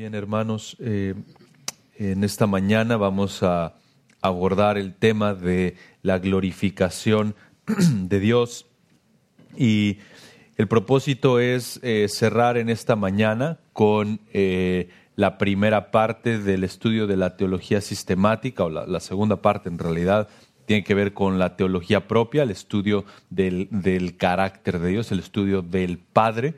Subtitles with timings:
[0.00, 0.78] bien, hermanos.
[0.80, 1.14] Eh,
[1.98, 3.74] en esta mañana vamos a
[4.22, 7.34] abordar el tema de la glorificación
[7.66, 8.64] de Dios
[9.58, 9.98] y
[10.56, 17.06] el propósito es eh, cerrar en esta mañana con eh, la primera parte del estudio
[17.06, 20.30] de la teología sistemática, o la, segunda parte en realidad
[20.64, 25.18] tiene que ver con la teología propia, el estudio del, del carácter de Dios, el
[25.18, 26.54] estudio del Padre.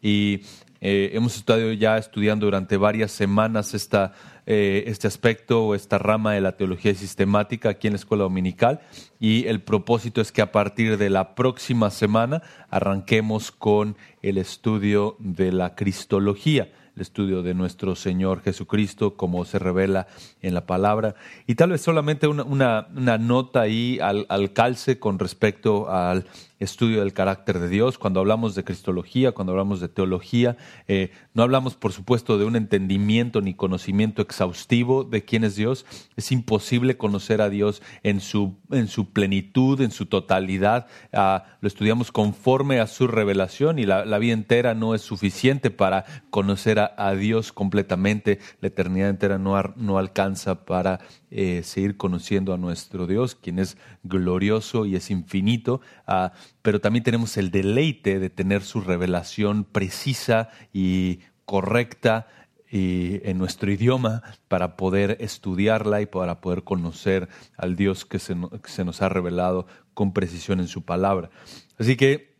[0.00, 0.44] Y
[0.88, 4.12] eh, hemos estado ya estudiando durante varias semanas esta,
[4.46, 8.80] eh, este aspecto o esta rama de la teología sistemática aquí en la escuela dominical
[9.18, 15.16] y el propósito es que a partir de la próxima semana arranquemos con el estudio
[15.18, 20.06] de la cristología el estudio de nuestro Señor Jesucristo, como se revela
[20.40, 21.14] en la palabra.
[21.46, 26.24] Y tal vez solamente una, una, nota ahí al, al, calce con respecto al
[26.58, 27.98] estudio del carácter de Dios.
[27.98, 30.56] Cuando hablamos de cristología, cuando hablamos de teología,
[30.88, 35.86] eh, no hablamos, por supuesto, de un entendimiento ni conocimiento exhaustivo de quién es Dios.
[36.16, 40.86] Es imposible conocer a Dios en su, en su plenitud, en su totalidad.
[41.12, 46.04] Ah, lo estudiamos conforme a su revelación y la, vida entera no es suficiente para
[46.30, 48.38] conocer a, Dios completamente.
[48.60, 53.76] La eternidad entera no, no alcanza para eh, seguir conociendo a nuestro Dios, quien es
[54.04, 60.50] glorioso y es infinito, ah, pero también tenemos el deleite de tener su revelación precisa
[60.72, 62.26] y correcta
[62.70, 68.34] y en nuestro idioma para poder estudiarla y para poder conocer al Dios que se,
[68.62, 71.30] que se nos ha revelado con precisión en su palabra.
[71.78, 72.36] Así que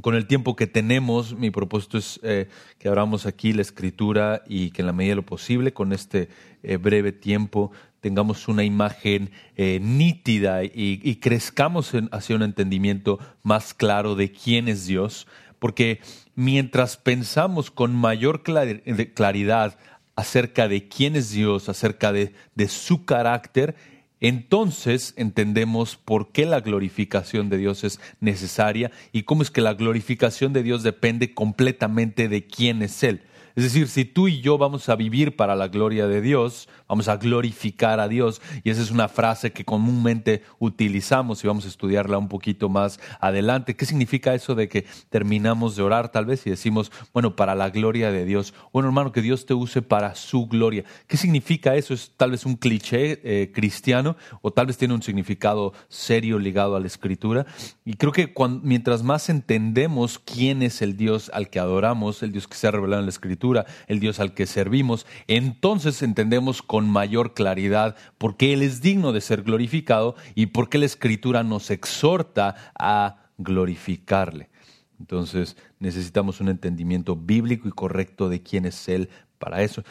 [0.00, 2.48] con el tiempo que tenemos, mi propósito es eh,
[2.78, 6.30] que abramos aquí la escritura y que en la medida de lo posible, con este
[6.62, 14.16] eh, breve tiempo, tengamos una imagen eh, nítida y, crezcamos hacia un entendimiento más claro
[14.16, 15.28] de quién es Dios,
[15.60, 16.00] porque
[16.34, 19.78] mientras pensamos con mayor claridad
[20.16, 22.32] acerca de quién es Dios, acerca de
[22.68, 23.76] su carácter,
[24.22, 29.74] entonces entendemos por qué la glorificación de Dios es necesaria y cómo es que la
[29.74, 33.22] glorificación de Dios depende completamente de quién es Él.
[33.54, 37.08] Es decir, si tú y yo vamos a vivir para la gloria de Dios, vamos
[37.08, 41.68] a glorificar a Dios, y esa es una frase que comúnmente utilizamos y vamos a
[41.68, 43.76] estudiarla un poquito más adelante.
[43.76, 47.70] ¿Qué significa eso de que terminamos de orar tal vez y decimos, bueno, para la
[47.70, 48.54] gloria de Dios?
[48.72, 50.84] Bueno, hermano, que Dios te use para su gloria.
[51.06, 51.94] ¿Qué significa eso?
[51.94, 56.76] ¿Es tal vez un cliché eh, cristiano o tal vez tiene un significado serio ligado
[56.76, 57.46] a la escritura?
[57.84, 62.48] Y creo que mientras más entendemos quién es el Dios al que adoramos, el Dios
[62.48, 63.41] que se ha revelado en la escritura,
[63.86, 69.12] el Dios al que servimos, entonces entendemos con mayor claridad por qué Él es digno
[69.12, 74.50] de ser glorificado y por qué la Escritura nos exhorta a glorificarle.
[74.98, 79.08] Entonces necesitamos un entendimiento bíblico y correcto de quién es Él
[79.38, 79.82] para eso.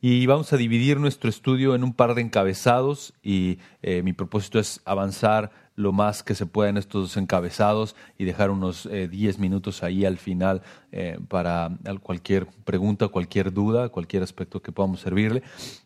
[0.00, 4.58] Y vamos a dividir nuestro estudio en un par de encabezados y eh, mi propósito
[4.58, 9.36] es avanzar lo más que se pueda en estos dos encabezados y dejar unos 10
[9.36, 10.62] eh, minutos ahí al final
[10.92, 11.70] eh, para
[12.02, 15.42] cualquier pregunta, cualquier duda, cualquier aspecto que podamos servirle.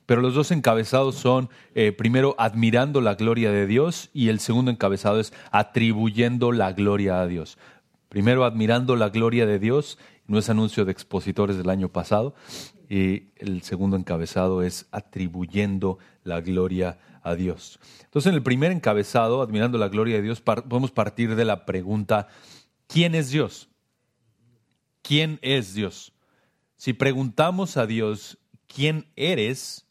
[0.06, 1.50] Pero los dos encabezados son,
[1.96, 7.26] primero, admirando la gloria de Dios y el segundo encabezado es atribuyendo la gloria a
[7.26, 7.58] Dios.
[8.08, 12.34] Primero, admirando la gloria de Dios no es anuncio de expositores del año pasado,
[12.88, 17.78] y el segundo encabezado es atribuyendo la gloria a Dios.
[18.04, 22.28] Entonces, en el primer encabezado, admirando la gloria de Dios, podemos partir de la pregunta,
[22.86, 23.68] ¿quién es Dios?
[25.02, 26.12] ¿Quién es Dios?
[26.76, 29.86] Si preguntamos a Dios, ¿quién eres?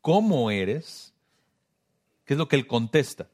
[0.00, 1.14] ¿Cómo eres?
[2.24, 3.28] ¿Qué es lo que Él contesta?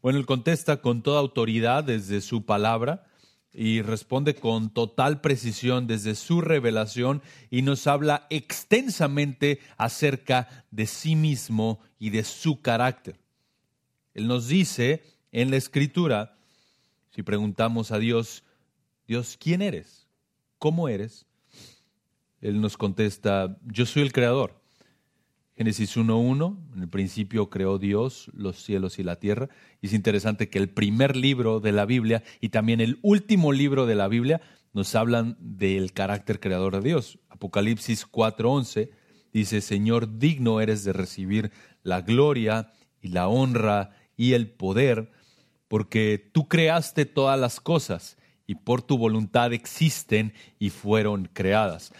[0.00, 3.07] Bueno, Él contesta con toda autoridad desde su palabra
[3.60, 11.16] y responde con total precisión desde su revelación y nos habla extensamente acerca de sí
[11.16, 13.18] mismo y de su carácter.
[14.14, 15.02] Él nos dice
[15.32, 16.38] en la escritura,
[17.10, 18.44] si preguntamos a Dios,
[19.08, 20.06] Dios, ¿quién eres?
[20.60, 21.26] ¿Cómo eres?
[22.40, 24.57] Él nos contesta, yo soy el creador.
[25.58, 29.48] Génesis 1.1, en el principio creó Dios los cielos y la tierra.
[29.82, 33.84] Y es interesante que el primer libro de la Biblia y también el último libro
[33.84, 34.40] de la Biblia
[34.72, 37.18] nos hablan del carácter creador de Dios.
[37.28, 38.90] Apocalipsis 4.11
[39.32, 41.50] dice, Señor, digno eres de recibir
[41.82, 42.70] la gloria
[43.02, 45.10] y la honra y el poder,
[45.66, 48.16] porque tú creaste todas las cosas
[48.46, 51.92] y por tu voluntad existen y fueron creadas.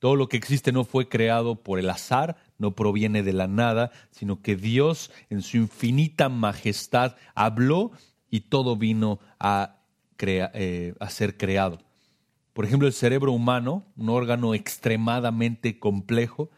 [0.00, 3.90] Todo lo que existe no fue creado por el azar, no proviene de la nada,
[4.10, 7.92] sino que Dios en su infinita majestad habló
[8.30, 9.80] y todo vino a,
[10.18, 11.78] eh, a ser creado.
[12.52, 16.50] por ejemplo, el cerebro humano, un órgano extremadamente complejo.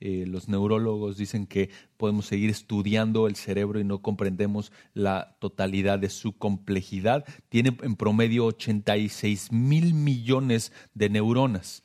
[0.00, 6.00] Eh, los neurólogos dicen que podemos seguir estudiando el cerebro y no comprendemos la totalidad
[6.00, 7.24] de su complejidad.
[7.48, 11.83] Tiene en promedio 86 mil millones de neuronas.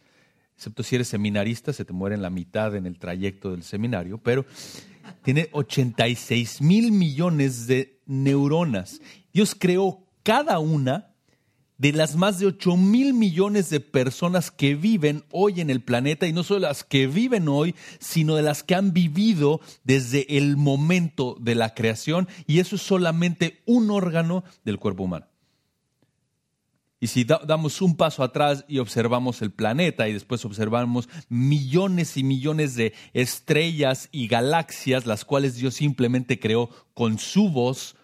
[0.59, 4.17] Excepto si eres seminarista, se te muere en la mitad en el trayecto del seminario,
[4.17, 4.45] pero
[5.23, 8.99] tiene 86 mil millones de neuronas.
[9.31, 11.15] Dios creó cada una
[11.77, 16.27] de las más de 8 mil millones de personas que viven hoy en el planeta,
[16.27, 20.57] y no solo las que viven hoy, sino de las que han vivido desde el
[20.57, 25.25] momento de la creación, y eso es solamente un órgano del cuerpo humano.
[27.01, 32.23] Y si damos un paso atrás y observamos el planeta y después observamos millones y
[32.23, 37.95] millones de estrellas y galaxias, las cuales Dios simplemente creó con su voz,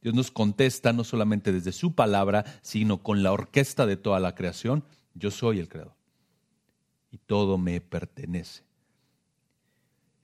[0.00, 4.34] Dios nos contesta no solamente desde su palabra, sino con la orquesta de toda la
[4.34, 4.82] creación.
[5.14, 5.94] Yo soy el creador.
[7.10, 8.62] Y todo me pertenece.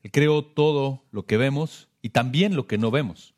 [0.03, 3.35] Él creó todo lo que vemos y también lo que no vemos.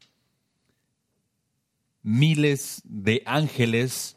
[2.02, 4.16] Miles de ángeles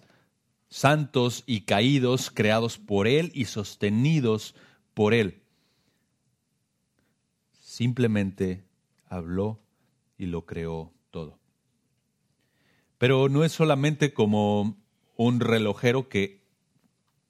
[0.73, 4.55] santos y caídos creados por Él y sostenidos
[4.95, 5.43] por Él.
[7.51, 8.63] Simplemente
[9.07, 9.59] habló
[10.17, 11.37] y lo creó todo.
[12.97, 14.75] Pero no es solamente como
[15.15, 16.41] un relojero que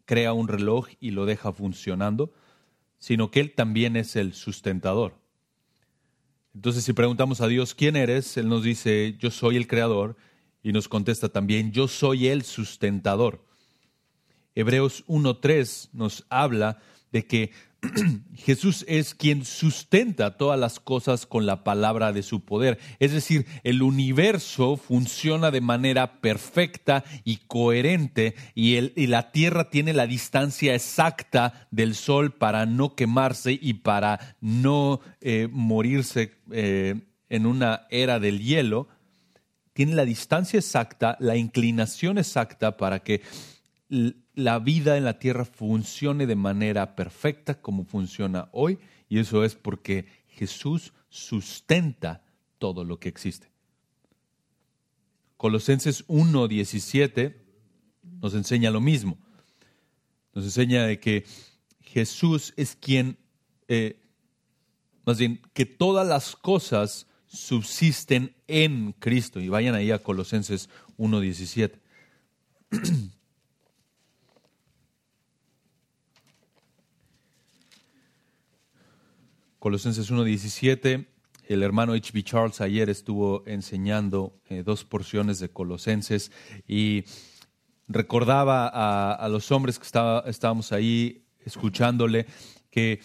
[0.05, 2.31] crea un reloj y lo deja funcionando,
[2.97, 5.19] sino que Él también es el sustentador.
[6.55, 8.37] Entonces, si preguntamos a Dios, ¿quién eres?
[8.37, 10.15] Él nos dice, yo soy el creador,
[10.63, 13.45] y nos contesta también, yo soy el sustentador.
[14.55, 16.79] Hebreos 1.3 nos habla
[17.11, 17.51] de que
[18.35, 22.79] Jesús es quien sustenta todas las cosas con la palabra de su poder.
[22.99, 30.07] Es decir, el universo funciona de manera perfecta y coherente y, la Tierra tiene la
[30.07, 37.87] distancia exacta del Sol para no quemarse y para no eh, morirse eh, en una
[37.89, 38.87] era del hielo.
[39.73, 43.21] Tiene la distancia exacta, la inclinación exacta para que
[44.35, 48.79] la vida en la tierra funcione de manera perfecta como funciona hoy,
[49.09, 52.23] y eso es porque Jesús sustenta
[52.57, 53.51] todo lo que existe.
[55.37, 57.35] Colosenses 1.17
[58.21, 59.17] nos enseña lo mismo.
[60.33, 61.25] Nos enseña de que
[61.81, 63.17] Jesús es quien,
[63.67, 64.01] eh,
[65.05, 69.39] más bien, que todas las cosas subsisten en Cristo.
[69.41, 71.79] Y vayan ahí a Colosenses 1.17.
[79.59, 81.07] Colosenses 1.17,
[81.47, 82.23] el hermano H.B.
[82.23, 86.33] Charles ayer estuvo enseñando eh, dos porciones de Colosenses
[86.67, 87.05] y
[87.87, 92.25] recordaba a, los hombres que estábamos ahí escuchándole
[92.69, 92.99] que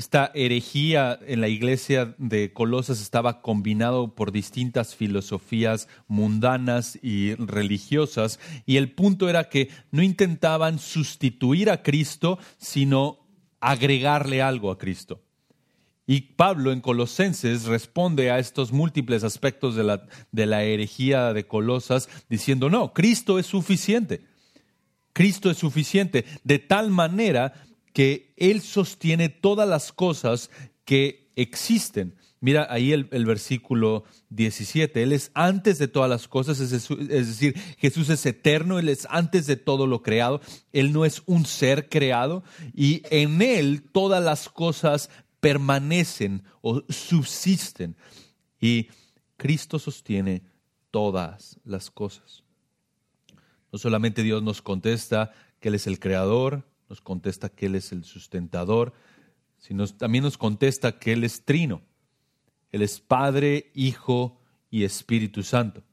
[0.00, 8.40] esta herejía en la iglesia de Colosas estaba combinado por distintas filosofías mundanas y religiosas
[8.64, 13.18] y el punto era que no intentaban sustituir a Cristo, sino
[13.60, 15.20] agregarle algo a Cristo.
[16.06, 21.46] Y Pablo en Colosenses responde a estos múltiples aspectos de la, de la herejía de
[21.46, 24.22] Colosas diciendo, no, Cristo es suficiente.
[25.12, 27.52] Cristo es suficiente de tal manera
[27.92, 30.50] que Él sostiene todas las cosas
[30.84, 32.16] que existen.
[32.42, 35.02] Mira ahí el, versículo 17.
[35.02, 36.88] Él es antes de todas las cosas, es, es,
[37.28, 40.40] decir, Jesús es eterno, Él es antes de todo lo creado,
[40.72, 42.42] Él no es un ser creado
[42.74, 45.10] y en Él todas las cosas
[45.40, 47.94] permanecen o subsisten.
[48.58, 48.88] Y
[49.36, 50.42] Cristo sostiene
[50.90, 52.42] todas las cosas.
[53.70, 57.92] No solamente Dios nos contesta que Él es el creador, nos contesta que Él es
[57.92, 58.92] el sustentador,
[59.58, 61.82] sino también nos contesta que Él es trino.
[62.72, 65.84] Él es Padre, Hijo y Espíritu Santo.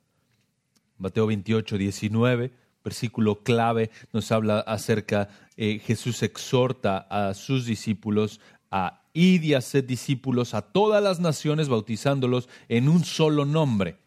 [0.97, 2.51] Mateo 28, 19,
[2.83, 9.85] versículo clave, nos habla acerca, eh, Jesús exhorta a sus discípulos a ir y hacer
[9.85, 13.97] discípulos a todas las naciones, bautizándolos en un solo nombre,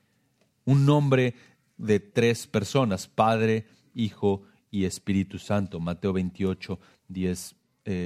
[0.65, 1.35] un nombre
[1.77, 7.57] de tres personas, Padre, Hijo y Espíritu Santo, Mateo 28, 10,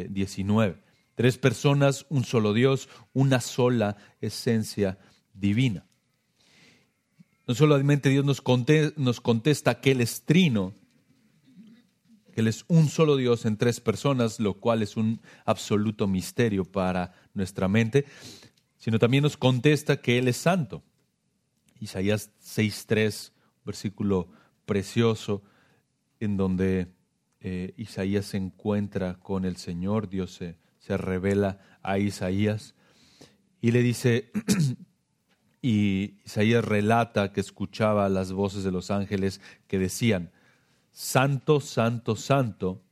[0.09, 0.83] 19.
[1.15, 4.99] Tres personas, un solo Dios, una sola esencia
[5.33, 5.87] divina.
[7.47, 10.75] No solamente Dios nos contesta, nos contesta que Él es trino,
[12.33, 16.65] que Él es un solo Dios en tres personas, lo cual es un absoluto misterio
[16.65, 18.07] para nuestra mente,
[18.79, 20.83] sino también nos contesta que Él es santo.
[21.79, 23.33] Isaías 6.3,
[23.65, 24.29] versículo
[24.65, 25.43] precioso,
[26.21, 26.89] en donde
[27.41, 32.75] eh, Isaías se encuentra con el Señor, Dios se, se revela a Isaías
[33.61, 34.31] y le dice,
[35.63, 40.31] y Isaías relata que escuchaba las voces de los ángeles que decían,
[40.93, 42.83] Santo, Santo, Santo,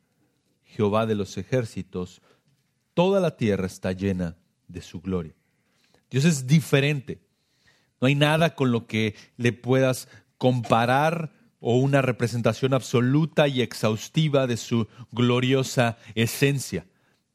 [0.65, 2.23] Jehová de los ejércitos,
[2.95, 4.37] toda la tierra está llena
[4.69, 5.35] de su gloria.
[6.11, 7.21] Dios es diferente.
[8.01, 14.49] No hay nada con lo que le puedas comparar o una representación absoluta y exhaustiva
[14.49, 16.87] de su gloriosa esencia.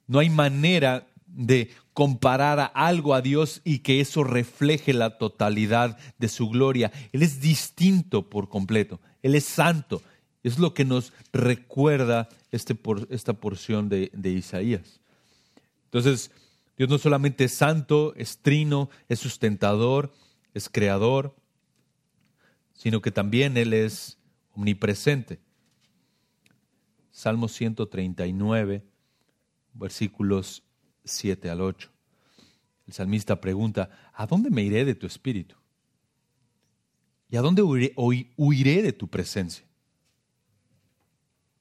[0.05, 6.27] No hay manera de comparar algo a Dios y que eso refleje la totalidad de
[6.27, 6.91] su gloria.
[7.13, 8.99] Él es distinto por completo.
[9.23, 10.01] Él es santo.
[10.43, 12.77] Es lo que nos recuerda este
[13.09, 14.99] esta porción de, de Isaías.
[15.85, 16.31] Entonces,
[16.77, 20.13] Dios no solamente es santo, es trino, es sustentador,
[20.53, 21.33] es creador,
[22.73, 24.16] sino que también Él es
[24.57, 25.39] omnipresente.
[27.11, 28.83] Salmo 139,
[29.73, 30.63] versículos
[31.03, 31.91] 7 al 8.
[32.87, 35.55] El salmista pregunta, ¿a dónde me iré de tu espíritu?
[37.29, 39.65] ¿Y a dónde huiré, de tu presencia?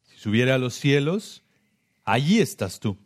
[0.04, 1.42] Si subiera a los cielos,
[2.04, 2.96] allí estás tú.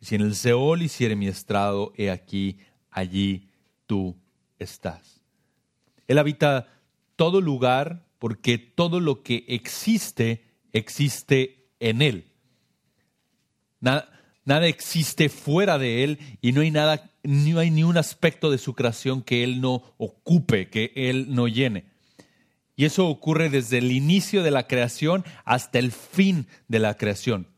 [0.00, 2.58] Si en el Seol hiciere mi estrado, he aquí,
[2.90, 3.48] allí
[3.86, 4.16] tú
[4.58, 5.22] estás.
[6.06, 6.68] Él habita
[7.16, 12.30] todo lugar porque todo lo que existe existe en Él.
[13.80, 14.12] Nada,
[14.44, 18.58] nada, existe fuera de Él y no hay nada, no hay ni un aspecto de
[18.58, 21.86] su creación que Él no ocupe, que Él no llene.
[22.76, 27.48] Y eso ocurre desde el inicio de la creación hasta el fin de la creación.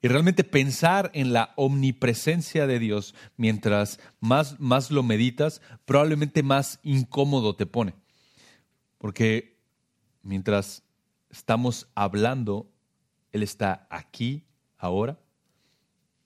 [0.00, 6.78] Y realmente pensar en la omnipresencia de Dios mientras más, más lo meditas, probablemente más
[6.84, 7.94] incómodo te pone.
[9.00, 9.56] Porque
[10.22, 10.82] mientras
[11.30, 12.70] estamos hablando,
[13.32, 14.44] Él está aquí,
[14.76, 15.18] ahora,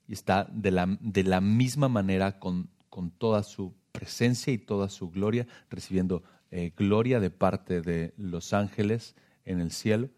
[0.08, 4.88] y está de la, de la misma manera con, con, toda su presencia y toda
[4.88, 9.14] su gloria, recibiendo eh, gloria de parte de los ángeles
[9.44, 10.10] en el cielo,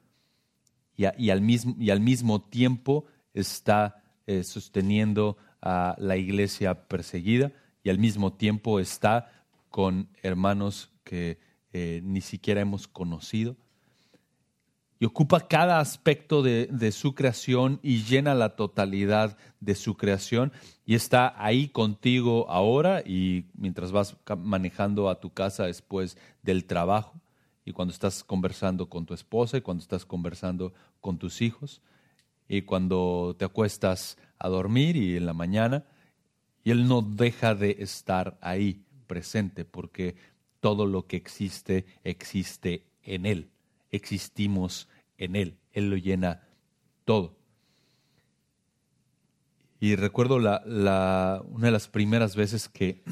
[0.97, 7.91] y, al, mismo, y al mismo tiempo está eh, sosteniendo a la iglesia perseguida y
[7.91, 11.39] al mismo tiempo está con hermanos que
[12.05, 13.57] ni siquiera hemos conocido.
[14.99, 20.53] Y ocupa cada aspecto de, de, su creación y llena la totalidad de su creación.
[20.87, 27.21] Y está ahí contigo ahora y mientras vas manejando a tu casa después del trabajo
[27.67, 31.83] y cuando estás conversando con tu esposa y cuando estás conversando con tus hijos
[32.49, 35.85] y cuando te acuestas a dormir y en la mañana,
[36.63, 40.17] y Él no deja de estar ahí presente porque
[40.67, 43.53] todo lo que existe existe en Él,
[43.93, 46.43] existimos en Él, Él lo llena
[47.05, 47.37] todo.
[49.79, 53.05] Y recuerdo una de las primeras veces que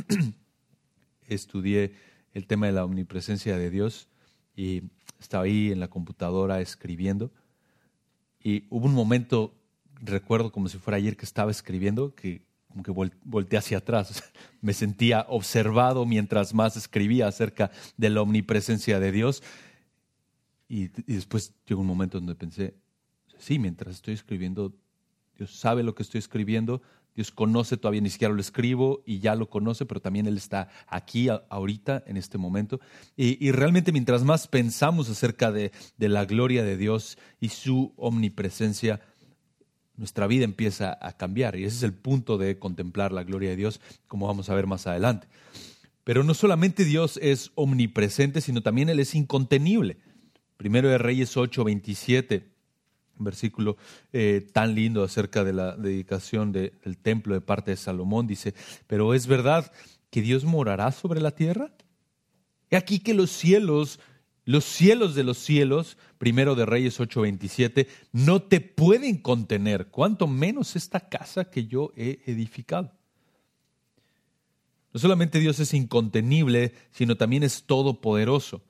[1.29, 1.95] estudié
[2.33, 4.09] el tema de la omnipresencia de Dios
[4.57, 7.31] y estaba ahí en la computadora escribiendo.
[8.43, 9.55] Y hubo un momento,
[10.01, 12.43] recuerdo como si fuera ayer que estaba escribiendo, que
[12.75, 14.25] como que volteé hacia atrás.
[14.61, 19.43] Me sentía observado mientras más escribía acerca de la omnipresencia de Dios.
[20.69, 22.75] Y, después llegó un momento donde pensé,
[23.39, 24.75] sí, mientras estoy escribiendo,
[25.37, 26.83] Dios sabe lo que estoy escribiendo,
[27.15, 30.69] Dios conoce, todavía ni siquiera lo escribo y ya lo conoce, pero también Él está
[30.89, 32.81] aquí ahorita, en este momento.
[33.17, 39.01] Y, realmente mientras más pensamos acerca de, la gloria de Dios y su omnipresencia,
[39.97, 41.57] nuestra vida empieza a cambiar.
[41.57, 44.67] Y ese es el punto de contemplar la gloria de Dios, como vamos a ver
[44.67, 45.27] más adelante.
[46.05, 49.97] Pero no solamente Dios es omnipresente, sino también Él es incontenible.
[50.57, 52.55] Primero de Reyes 8, 27
[53.19, 53.77] versículo
[54.13, 58.27] eh, tan lindo acerca de la dedicación del templo de parte de Salomón.
[58.27, 58.55] Dice,
[58.87, 59.73] pero es verdad
[60.11, 61.73] que Dios morará sobre la tierra.
[62.71, 64.01] He aquí que los cielos,
[64.45, 70.77] los cielos de los cielos, primero de Reyes 8:27, no te pueden contener, cuanto menos
[70.77, 72.93] esta casa que yo he edificado.
[74.93, 78.63] No solamente Dios es incontenible, sino también es todopoderoso.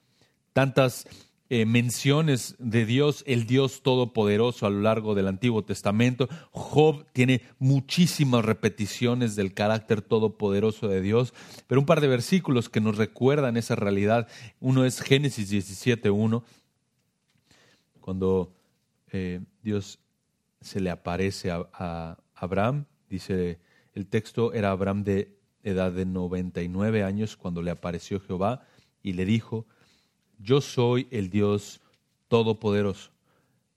[0.54, 1.06] Tantas
[1.50, 6.26] eh, menciones de Dios, el Dios Todopoderoso a lo largo del Antiguo Testamento.
[6.52, 11.34] Job tiene muchísimas repeticiones del carácter todopoderoso de Dios,
[11.66, 14.26] pero un par de versículos que nos recuerdan esa realidad.
[14.58, 16.42] Uno es Génesis 17.1,
[18.00, 18.54] cuando
[19.12, 19.98] eh, Dios
[20.62, 23.60] se le aparece a, a Abraham, dice
[23.92, 28.66] el texto, era Abraham de edad de 99 años cuando le apareció Jehová
[29.02, 29.66] y le dijo,
[30.38, 31.80] yo soy el Dios
[32.28, 33.10] Todopoderoso.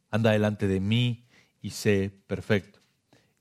[0.09, 1.25] anda delante de mí
[1.61, 2.79] y sé perfecto.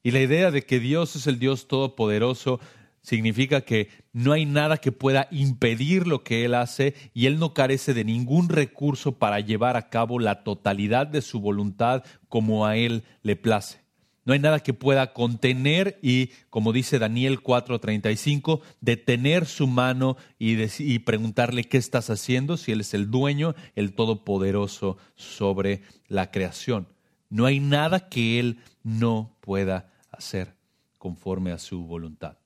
[0.02, 2.60] Y la idea de que Dios es el Dios todopoderoso
[3.02, 7.54] significa que no hay nada que pueda impedir lo que Él hace y Él no
[7.54, 12.76] carece de ningún recurso para llevar a cabo la totalidad de su voluntad como a
[12.76, 13.85] Él le place.
[14.26, 20.56] No hay nada que pueda contener y, como dice Daniel 4:35, detener su mano y,
[20.80, 26.88] y, preguntarle qué estás haciendo si Él es el dueño, el todopoderoso sobre la creación.
[27.30, 30.56] No hay nada que Él no pueda hacer
[30.98, 32.36] conforme a su voluntad.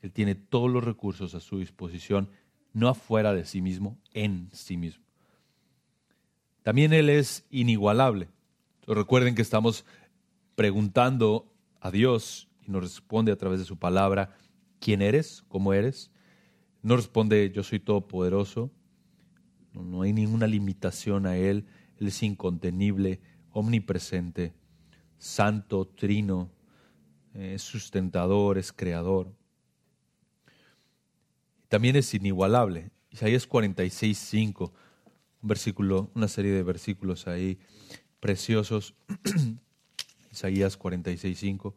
[0.00, 2.30] Él tiene todos los recursos a su disposición,
[2.72, 5.04] no afuera de sí mismo, en sí mismo.
[6.62, 8.28] También Él es inigualable.
[8.86, 9.84] recuerden que estamos
[10.54, 14.36] preguntando a Dios y nos responde a través de su palabra,
[14.80, 15.44] ¿quién eres?
[15.48, 16.10] ¿Cómo eres?
[16.82, 18.70] No responde, yo soy todopoderoso.
[19.72, 21.66] No, no hay ninguna limitación a Él.
[21.98, 24.54] Él es incontenible, omnipresente,
[25.18, 26.50] santo, trino,
[27.34, 29.32] es sustentador, es creador.
[31.68, 32.90] También es inigualable.
[33.10, 34.72] Isaías 46, 5,
[35.42, 37.58] un versículo, una serie de versículos ahí
[38.20, 38.94] preciosos
[40.32, 41.74] Isaías 46, 5.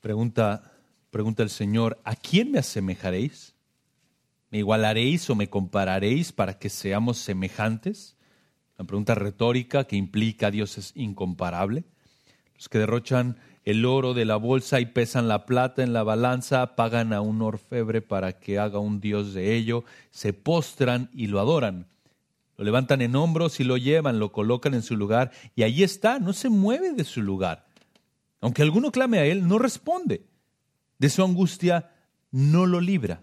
[0.00, 0.74] Pregunta,
[1.10, 3.54] pregunta el Señor, ¿a quién me asemejaréis?
[4.50, 8.18] ¿Me igualaréis o me compararéis para que seamos semejantes?
[8.78, 11.84] Una pregunta retórica que implica Dios es incomparable.
[12.54, 16.76] Los que derrochan el oro de la bolsa y pesan la plata en la balanza,
[16.76, 21.40] pagan a un orfebre para que haga un dios de ello, se postran y lo
[21.40, 21.86] adoran.
[22.56, 26.18] Lo levantan en hombros y lo llevan, lo colocan en su lugar y allí está,
[26.18, 27.66] no se mueve de su lugar.
[28.40, 30.26] Aunque alguno clame a él, no responde.
[30.98, 31.90] De su angustia
[32.30, 33.22] no lo libra.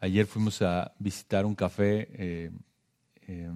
[0.00, 2.50] Ayer fuimos a visitar un café eh,
[3.26, 3.50] eh,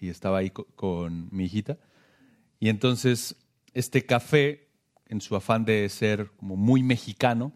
[0.00, 1.78] y estaba ahí con mi hijita.
[2.58, 3.36] Y entonces
[3.78, 4.68] este café,
[5.06, 7.52] en su afán de ser como muy mexicano,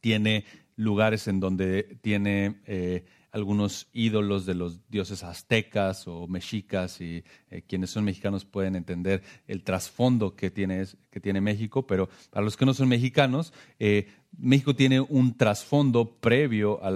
[0.00, 7.22] tiene lugares en donde tiene eh, algunos ídolos de los dioses aztecas o mexicas y
[7.50, 12.66] eh, quienes son mexicanos pueden entender el trasfondo que tiene, México, pero para los que
[12.66, 16.90] no son mexicanos, eh, México tiene un trasfondo previo a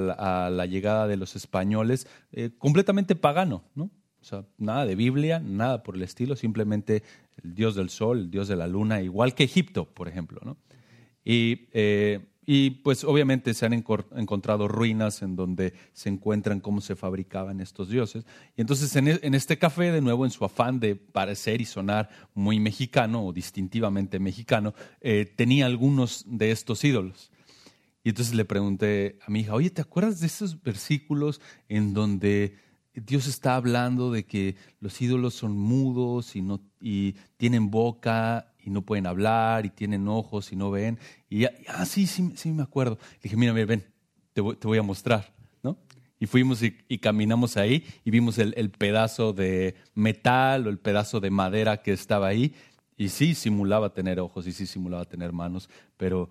[0.51, 2.09] la, llegada de los españoles
[2.59, 3.91] completamente pagano, ¿no?
[4.27, 7.05] O sea, nada de Biblia, nada por el estilo, simplemente
[7.43, 10.41] el dios del sol, el dios de la luna, igual que Egipto, por ejemplo.
[10.45, 10.57] ¿no?
[11.25, 16.95] Y, eh, y, pues obviamente se han encontrado ruinas en donde se encuentran cómo se
[16.95, 18.25] fabricaban estos dioses.
[18.57, 21.65] Y entonces en, e, en este café, de nuevo, en su afán de parecer y
[21.65, 27.33] sonar muy mexicano o distintivamente mexicano, eh, tenía algunos de estos ídolos.
[28.05, 32.55] Y entonces le pregunté a mi hija, oye, ¿te acuerdas de esos versículos en donde
[33.01, 38.71] Dios está hablando de que los ídolos son mudos y, no, y tienen boca y
[38.71, 40.99] no pueden hablar y tienen ojos y no ven.
[41.29, 42.99] Y ah, sí, sí, sí me acuerdo.
[43.15, 43.85] Le dije, mira, ven,
[44.33, 45.33] te voy, a mostrar.
[45.63, 45.79] ¿no?
[46.19, 51.21] Y fuimos y, caminamos ahí y vimos el, el, pedazo de metal o el pedazo
[51.21, 52.55] de madera que estaba ahí.
[52.97, 56.31] Y sí simulaba tener ojos y sí simulaba tener manos, pero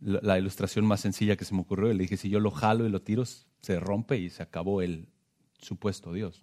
[0.00, 2.90] la, ilustración más sencilla que se me ocurrió, le dije, si yo lo jalo y
[2.90, 5.08] lo tiro, se rompe y se acabó el,
[5.60, 6.40] supuesto Dios.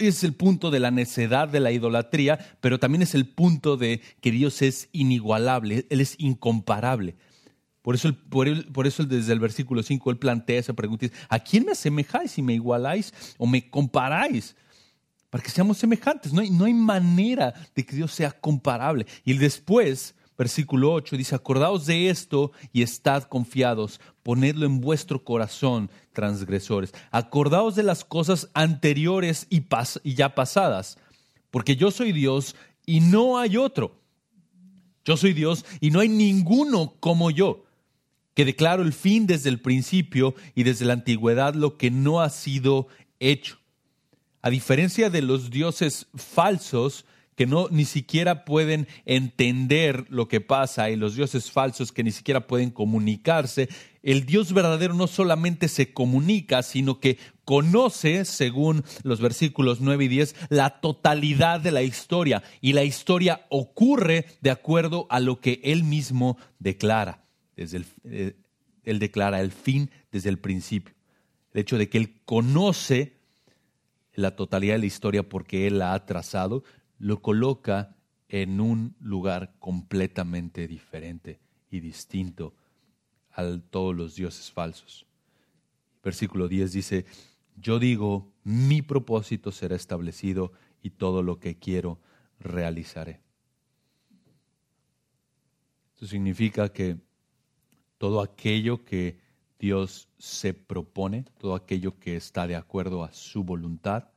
[0.00, 4.00] es el punto de la necedad de la idolatría, pero también es el punto de
[4.20, 7.16] que Dios es inigualable, Él es incomparable.
[7.82, 11.72] Por eso, por, eso desde el versículo 5 Él plantea esa pregunta, ¿a quién me
[11.72, 14.56] asemejáis y me igualáis o me comparáis?
[15.28, 16.32] Para que seamos semejantes.
[16.32, 19.04] No hay, no hay manera de que Dios sea comparable.
[19.22, 25.90] Y después versículo 8 dice, acordaos de esto y estad confiados, ponedlo en vuestro corazón,
[26.12, 26.92] transgresores.
[27.10, 29.64] Acordaos de las cosas anteriores y,
[30.02, 30.98] y ya pasadas,
[31.50, 34.00] porque yo soy Dios y no hay otro.
[35.04, 37.64] Yo soy Dios y no hay ninguno como yo,
[38.32, 42.30] que declaro el fin desde el principio y desde la antigüedad lo que no ha
[42.30, 42.88] sido
[43.20, 43.58] hecho.
[44.40, 47.04] A diferencia de los dioses falsos,
[47.36, 52.12] que no ni siquiera pueden entender lo que pasa y los dioses falsos que ni
[52.12, 53.68] siquiera pueden comunicarse,
[54.02, 60.08] el Dios verdadero no solamente se comunica, sino que conoce, según los versículos 9 y
[60.08, 65.60] 10, la totalidad de la historia y la historia ocurre de acuerdo a lo que
[65.64, 67.24] él mismo declara.
[67.56, 68.36] Desde el, eh,
[68.84, 70.94] él declara el fin desde el principio.
[71.52, 73.14] El hecho de que él conoce
[74.14, 76.62] la totalidad de la historia porque él la ha trazado,
[77.04, 77.94] lo coloca
[78.30, 81.38] en un lugar completamente diferente
[81.70, 82.54] y distinto
[83.30, 85.04] a todos los dioses falsos.
[86.02, 87.04] Versículo 10 dice,
[87.56, 92.00] yo digo, mi propósito será establecido y todo lo que quiero
[92.40, 93.20] realizaré.
[95.94, 96.96] Eso significa que
[97.98, 99.20] todo aquello que
[99.58, 104.13] Dios se propone, todo aquello que está de acuerdo a su voluntad,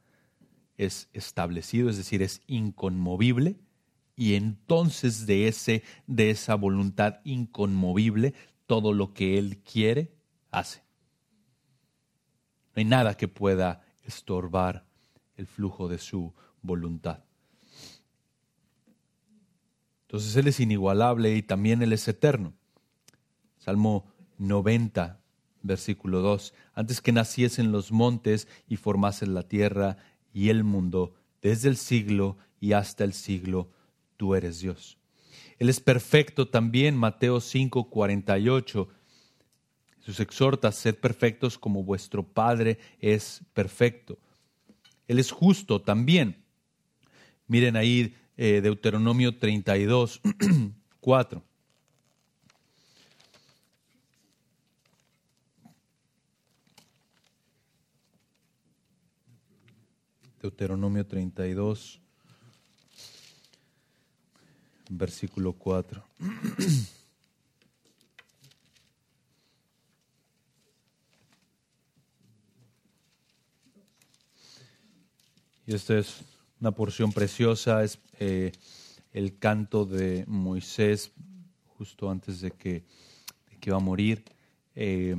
[0.78, 3.58] es establecido, es decir, es inconmovible,
[4.16, 8.34] y entonces de, ese, de esa voluntad inconmovible,
[8.66, 10.12] todo lo que Él quiere,
[10.52, 10.82] hace.
[12.76, 14.88] No hay nada que pueda estorbar
[15.36, 17.24] el flujo de su voluntad.
[20.08, 22.54] Entonces Él es inigualable y también Él es eterno.
[23.58, 24.06] Salmo
[24.38, 25.20] 90,
[25.62, 26.54] versículo 2.
[26.74, 29.98] Antes que naciesen los montes y formasen la tierra
[30.38, 33.72] y el mundo, desde el siglo y hasta el siglo,
[34.18, 35.00] tú eres Dios.
[35.58, 38.88] Él es perfecto también, Mateo 5, 48.
[39.98, 44.20] Jesús exhorta, sed perfectos como vuestro Padre es perfecto.
[45.08, 46.44] Él es justo también.
[47.48, 50.22] Miren ahí eh, Deuteronomio 32,
[51.00, 51.44] 4.
[60.42, 62.00] Deuteronomio 32,
[64.90, 66.04] versículo 4.
[75.70, 76.22] Y esta es
[76.62, 78.54] una porción preciosa, es eh,
[79.12, 81.12] el canto de Moisés
[81.78, 82.86] justo antes de que,
[83.50, 84.24] de que va a morir.
[84.76, 85.18] Eh,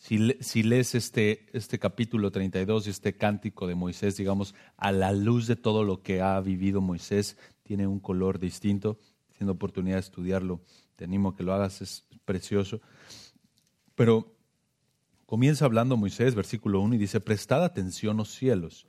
[0.00, 5.46] si, lees este, este capítulo 32 y este cántico de Moisés, digamos, a la luz
[5.46, 8.98] de todo lo que ha vivido Moisés, tiene un color distinto.
[9.28, 10.62] Teniendo oportunidad de estudiarlo,
[10.96, 12.80] te animo a que lo hagas, es precioso.
[13.94, 14.34] Pero
[15.26, 18.86] comienza hablando Moisés, versículo 1, y dice, prestad atención, los cielos,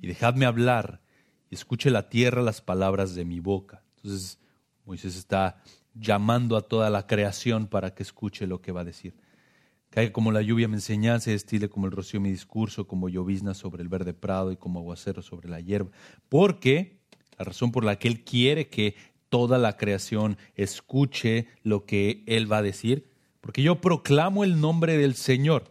[0.00, 1.00] y dejadme hablar,
[1.50, 3.82] y escuche la tierra las palabras de mi boca.
[3.96, 4.38] Entonces
[4.84, 5.60] Moisés está
[5.94, 9.16] llamando a toda la creación para que escuche lo que va a decir.
[9.94, 13.54] Caiga como la lluvia me enseñanza, y estile como el rocío mi discurso, como llovizna
[13.54, 15.92] sobre el verde prado y como aguacero sobre la hierba.
[16.28, 16.98] Porque
[17.38, 18.96] la razón por la que Él quiere que
[19.28, 23.08] toda la creación escuche lo que Él va a decir,
[23.40, 25.70] porque yo proclamo el nombre del Señor.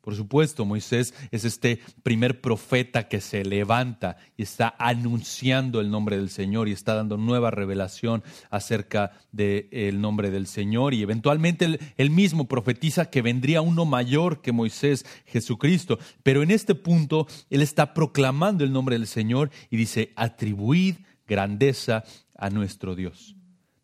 [0.00, 6.16] Por supuesto, Moisés es este primer profeta que se levanta y está anunciando el nombre
[6.16, 12.10] del Señor y está dando nueva revelación acerca del nombre del Señor y eventualmente él,
[12.10, 15.98] mismo profetiza que vendría uno mayor que Moisés, Jesucristo.
[16.22, 22.04] Pero en este punto él está proclamando el nombre del Señor y dice, atribuid grandeza
[22.34, 23.36] a nuestro Dios.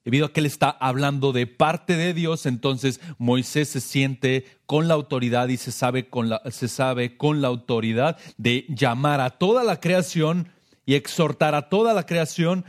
[0.07, 4.87] Debido a que él está hablando de parte de Dios, entonces Moisés se siente con
[4.87, 9.31] la autoridad y se sabe con la, se sabe con la autoridad de llamar a
[9.31, 10.49] toda la creación
[10.85, 12.65] y exhortar a toda la creación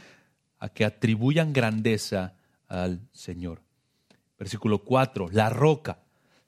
[0.57, 2.33] a que atribuyan grandeza
[2.67, 3.61] al Señor.
[4.39, 5.99] Versículo 4, la roca,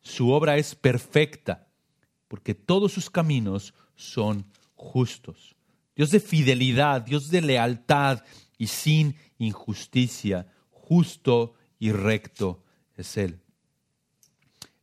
[0.02, 1.67] su obra es perfecta,
[2.28, 5.56] porque todos sus caminos son justos.
[5.95, 8.23] Dios de fidelidad, Dios de lealtad
[8.58, 10.47] y sin injusticia
[10.89, 12.63] justo y recto
[12.97, 13.39] es Él.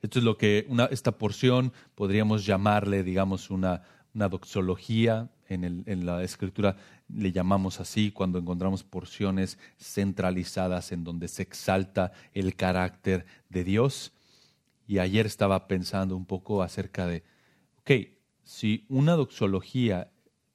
[0.01, 3.83] Esto es lo que esta porción podríamos llamarle, digamos, una,
[4.15, 5.29] una doxología.
[5.49, 6.77] En, el, en, la escritura
[7.09, 14.13] le llamamos así cuando encontramos porciones centralizadas en donde se exalta el carácter de Dios.
[14.87, 17.25] Y ayer estaba pensando un poco acerca de,
[17.81, 17.91] ok,
[18.45, 20.11] si una doxología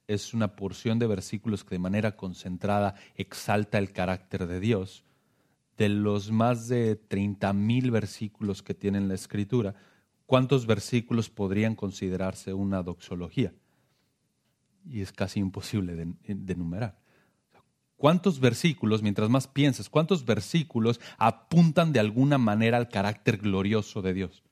[0.08, 5.04] es una porción de versículos que de manera concentrada exalta el carácter de Dios,
[5.82, 9.74] de los más de 30 mil versículos que tiene la Escritura,
[10.26, 13.52] ¿cuántos versículos podrían considerarse una doxología?
[14.88, 17.00] Y es casi imposible de, de enumerar.
[17.96, 24.14] ¿Cuántos versículos, mientras más piensas, cuántos versículos apuntan de alguna manera al carácter glorioso de
[24.14, 24.44] Dios?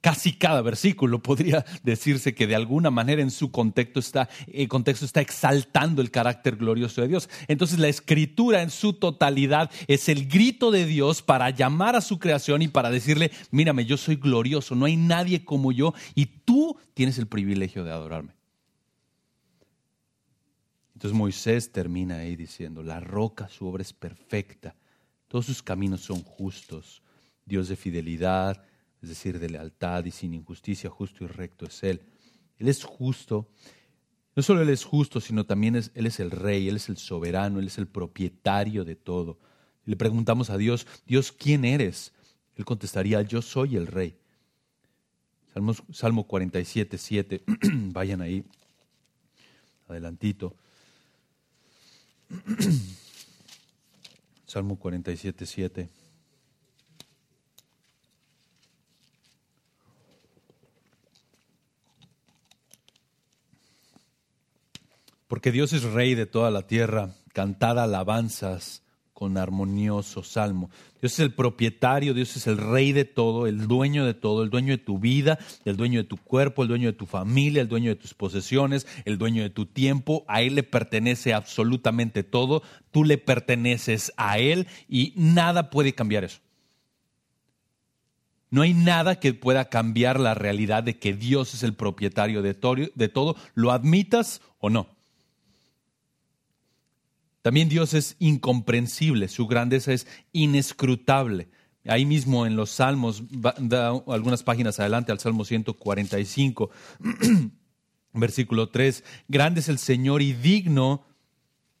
[0.00, 5.04] Casi cada versículo podría decirse que de alguna manera en su contexto está, el contexto
[5.04, 7.28] está exaltando el carácter glorioso de Dios.
[7.48, 12.18] Entonces la escritura en su totalidad es el grito de Dios para llamar a su
[12.18, 16.78] creación y para decirle, mírame, yo soy glorioso, no hay nadie como yo y tú
[16.94, 18.36] tienes el privilegio de adorarme.
[20.94, 24.76] Entonces Moisés termina ahí diciendo, la roca, su obra es perfecta,
[25.28, 27.02] todos sus caminos son justos,
[27.44, 28.64] Dios de fidelidad,
[29.06, 32.02] es decir, de lealtad y sin injusticia, justo y recto es Él.
[32.58, 33.48] Él es justo.
[34.34, 36.96] No solo Él es justo, sino también es, Él es el rey, Él es el
[36.96, 39.38] soberano, Él es el propietario de todo.
[39.84, 42.12] Le preguntamos a Dios, Dios, ¿quién eres?
[42.56, 44.16] Él contestaría, yo soy el rey.
[45.54, 47.44] Salmo, Salmo 47, 7.
[47.92, 48.44] Vayan ahí,
[49.86, 50.56] adelantito.
[54.46, 55.88] Salmo 47, 7.
[65.36, 70.70] Porque Dios es rey de toda la tierra, cantad alabanzas con armonioso salmo.
[71.02, 74.48] Dios es el propietario, Dios es el rey de todo, el dueño de todo, el
[74.48, 77.68] dueño de tu vida, el dueño de tu cuerpo, el dueño de tu familia, el
[77.68, 80.24] dueño de tus posesiones, el dueño de tu tiempo.
[80.26, 86.24] A Él le pertenece absolutamente todo, tú le perteneces a Él y nada puede cambiar
[86.24, 86.40] eso.
[88.48, 92.54] No hay nada que pueda cambiar la realidad de que Dios es el propietario de
[92.54, 94.95] todo, lo admitas o no.
[97.46, 101.46] También Dios es incomprensible, su grandeza es inescrutable.
[101.84, 103.22] Ahí mismo en los Salmos,
[104.08, 106.70] algunas páginas adelante al Salmo 145,
[108.14, 111.04] versículo 3, grande es el Señor y digno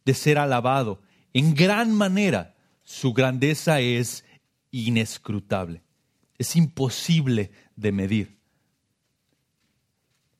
[0.04, 1.02] de ser alabado.
[1.32, 4.24] En gran manera su grandeza es
[4.70, 5.82] inescrutable.
[6.38, 8.35] Es imposible de medir.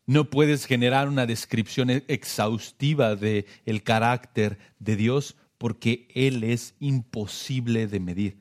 [0.06, 7.88] No puedes generar una descripción exhaustiva del el carácter de Dios porque Él es imposible
[7.88, 8.38] de medir.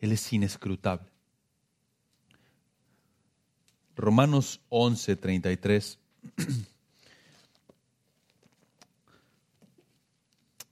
[0.00, 1.08] Él es inescrutable.
[3.96, 5.98] Romanos 11, 33.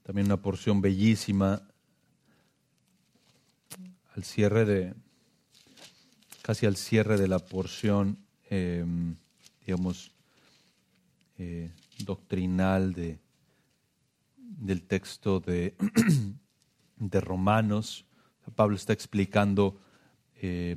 [0.02, 1.68] También una porción bellísima
[4.14, 4.94] al cierre de,
[6.42, 8.18] casi al cierre de la porción.
[8.50, 9.16] Em,
[9.66, 10.12] digamos,
[11.38, 11.70] eh,
[12.04, 13.18] doctrinal de,
[14.36, 15.74] del texto de,
[16.96, 18.06] de Romanos.
[18.54, 19.80] Pablo está explicando
[20.36, 20.76] eh,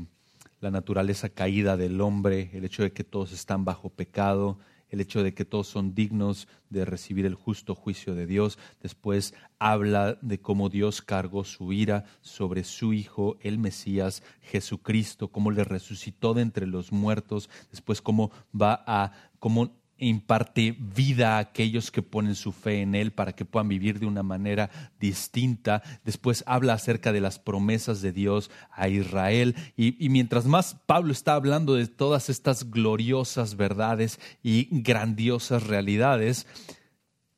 [0.62, 5.24] la naturaleza caída del hombre, el hecho de que todos están bajo pecado, el hecho
[5.24, 8.58] de que todos son dignos de recibir el justo juicio de Dios.
[8.82, 15.52] Después habla de cómo Dios cargó su ira sobre su Hijo, el Mesías, Jesucristo, cómo
[15.52, 17.50] le resucitó de entre los muertos.
[17.71, 23.12] Después cómo va a, cómo imparte vida a aquellos que ponen su fe en Él
[23.12, 25.81] para que puedan vivir de una manera distinta.
[26.03, 29.55] Después habla acerca de las promesas de Dios a Israel.
[29.77, 36.45] Y, mientras más Pablo está hablando de todas estas gloriosas verdades y grandiosas realidades,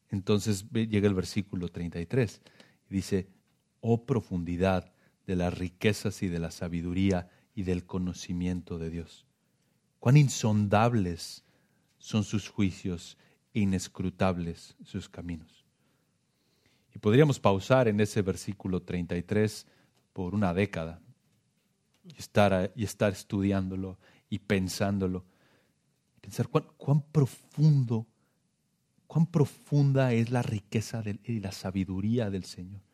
[0.09, 2.41] entonces llega el versículo 33
[2.89, 3.27] y dice,
[3.81, 4.93] oh profundidad
[5.27, 9.25] de las riquezas y de la sabiduría y del conocimiento de Dios.
[9.99, 11.43] Cuán insondables
[11.97, 13.17] son sus juicios
[13.53, 15.65] inescrutables sus caminos.
[16.93, 19.65] Y podríamos pausar en ese versículo 33
[20.13, 20.99] por una década
[22.03, 23.97] y estar, y estar estudiándolo
[24.29, 25.25] y pensándolo.
[26.21, 28.07] Pensar cuán, cuán profundo,
[29.05, 32.86] cuán profunda es la riqueza y la sabiduría del Señor.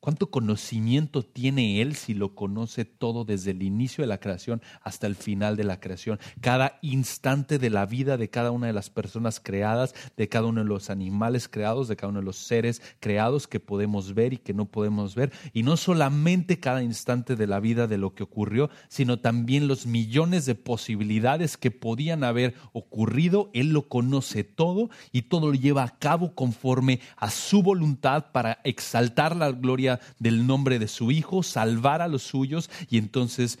[0.00, 5.06] ¿Cuánto conocimiento tiene Él si lo conoce todo desde el inicio de la creación hasta
[5.06, 6.18] el final de la creación?
[6.40, 10.62] Cada instante de la vida de cada una de las personas creadas, de cada uno
[10.62, 14.38] de los animales creados, de cada uno de los seres creados que podemos ver y
[14.38, 15.32] que no podemos ver.
[15.52, 19.84] Y no solamente cada instante de la vida de lo que ocurrió, sino también los
[19.84, 23.50] millones de posibilidades que podían haber ocurrido.
[23.52, 28.60] Él lo conoce todo y todo lo lleva a cabo conforme a su voluntad para
[28.64, 33.58] exaltar la gloria del nombre de su Hijo, salvar a los suyos y entonces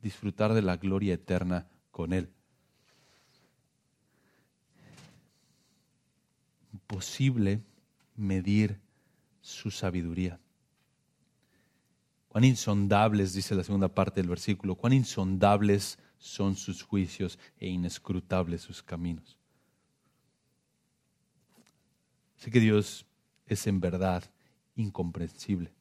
[0.00, 2.30] disfrutar de la gloria eterna con Él.
[6.72, 7.62] Imposible
[8.16, 8.80] medir
[9.40, 10.40] su sabiduría.
[12.28, 18.62] Cuán insondables, dice la segunda parte del versículo, cuán insondables son sus juicios e inescrutables
[18.62, 19.38] sus caminos.
[22.36, 23.06] Sé que Dios
[23.46, 24.24] es en verdad
[24.78, 25.72] incomprensible.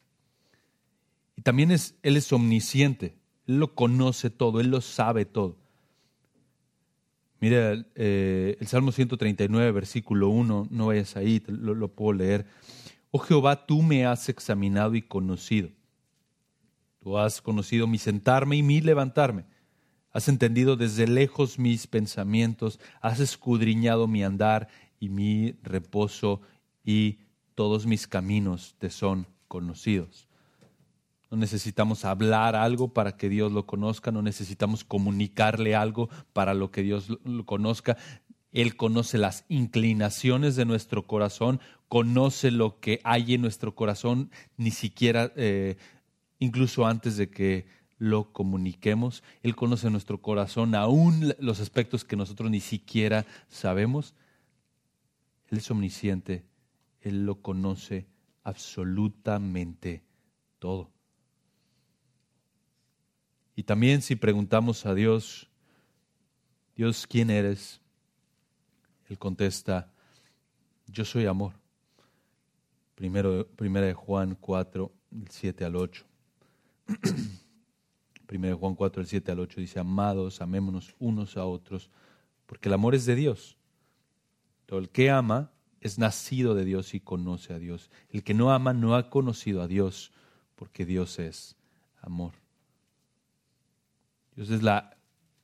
[1.35, 5.55] Y también es, Él es omnisciente, Él lo conoce todo, Él lo sabe todo.
[7.39, 12.47] Mira eh, el Salmo 139, versículo 1, no vayas ahí, lo, lo puedo leer.
[13.11, 15.69] Oh Jehová, tú me has examinado y conocido.
[16.99, 19.45] Tú has conocido mi sentarme y mi levantarme.
[20.11, 24.67] Has entendido desde lejos mis pensamientos, has escudriñado mi andar
[24.99, 26.41] y mi reposo
[26.83, 27.19] y
[27.57, 30.27] todos mis caminos te son conocidos.
[31.31, 36.69] No necesitamos hablar algo para que Dios lo conozca, no necesitamos comunicarle algo para lo
[36.69, 37.97] que Dios lo conozca.
[38.51, 44.69] Él conoce las inclinaciones de nuestro corazón, conoce lo que hay en nuestro corazón, ni
[44.69, 45.77] siquiera, eh,
[46.37, 47.65] incluso antes de que
[47.97, 49.23] lo comuniquemos.
[49.41, 54.13] Él conoce nuestro corazón, aún los aspectos que nosotros ni siquiera sabemos.
[55.49, 56.45] Él es omnisciente,
[57.07, 58.05] Él lo conoce
[58.43, 60.03] absolutamente
[60.59, 60.91] todo.
[63.55, 65.49] Y también si preguntamos a Dios,
[66.75, 67.81] Dios, ¿quién eres?
[69.09, 69.91] Él contesta,
[70.87, 71.53] yo soy amor.
[72.93, 74.91] Primero, primera de Juan 4,
[75.29, 76.05] 7 al 8.
[78.27, 81.89] Primera de Juan 4, 7 al 8 dice, amados, amémonos unos a otros,
[82.45, 83.57] porque el amor es de Dios.
[84.65, 87.89] Todo el que ama es nacido de Dios y conoce a Dios.
[88.09, 90.11] El que no ama no ha conocido a Dios,
[90.55, 91.55] porque Dios es
[92.01, 92.33] amor.
[94.35, 94.97] Dios es la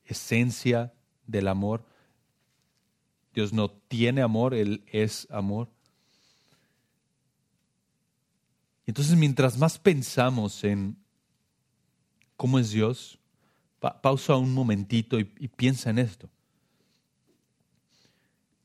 [0.06, 0.94] esencia
[1.26, 1.86] del amor.
[3.34, 5.70] Dios no tiene amor, Él es amor.
[8.86, 10.98] Entonces, mientras más pensamos en
[12.36, 13.20] cómo es Dios,
[13.80, 16.30] pausa un momentito y, y piensa en esto.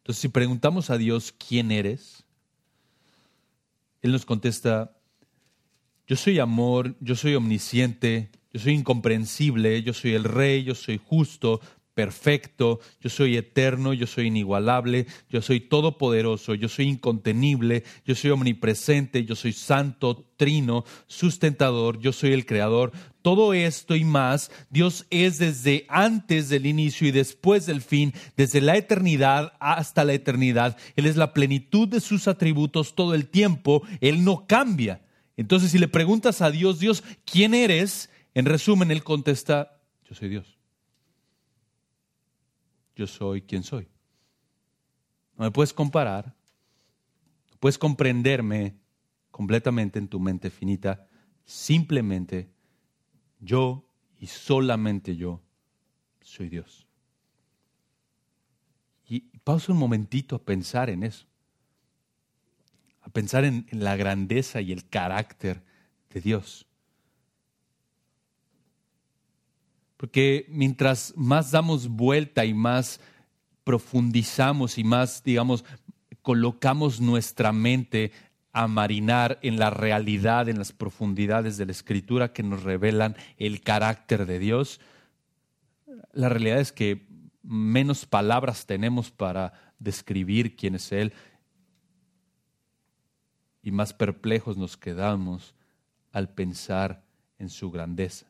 [0.09, 2.25] Entonces, si preguntamos a Dios quién eres,
[4.01, 4.97] Él nos contesta,
[6.07, 10.97] yo soy amor, yo soy omnisciente, yo soy incomprensible, yo soy el rey, yo soy
[10.97, 11.61] justo,
[11.99, 18.31] perfecto, yo soy eterno, yo soy inigualable, yo soy todopoderoso, yo soy incontenible, yo soy
[18.31, 22.93] omnipresente, yo soy santo, trino, sustentador, yo soy el creador.
[23.21, 28.61] Todo esto y más, Dios es desde antes del inicio y después del fin, desde
[28.61, 30.77] la eternidad hasta la eternidad.
[30.95, 35.03] Él es la plenitud de sus atributos todo el tiempo, Él no cambia.
[35.37, 38.09] Entonces, si le preguntas a Dios, Dios, ¿quién eres?
[38.35, 40.58] En resumen, Él contesta, yo soy Dios.
[42.99, 43.89] Yo soy quien soy.
[45.39, 46.35] No me puedes comparar,
[47.51, 48.77] no puedes comprenderme
[49.31, 51.07] completamente en tu mente finita.
[51.47, 52.51] Simplemente
[53.41, 55.41] yo y solamente yo
[56.21, 56.87] soy Dios.
[59.07, 61.27] Y pausa un momentito a pensar en eso
[63.09, 65.63] a pensar en, la grandeza y el carácter
[66.11, 66.68] de Dios.
[69.99, 73.01] Porque mientras más damos vuelta y más
[73.65, 75.65] profundizamos y más, digamos,
[76.23, 78.13] colocamos nuestra mente
[78.53, 83.61] a marinar en la realidad, en las profundidades de la escritura que nos revelan el
[83.61, 84.81] carácter de Dios,
[86.13, 87.07] la realidad es que
[87.43, 91.13] menos palabras tenemos para describir quién es Él
[93.63, 95.55] y más perplejos nos quedamos
[96.13, 97.05] al pensar
[97.39, 98.27] en su grandeza.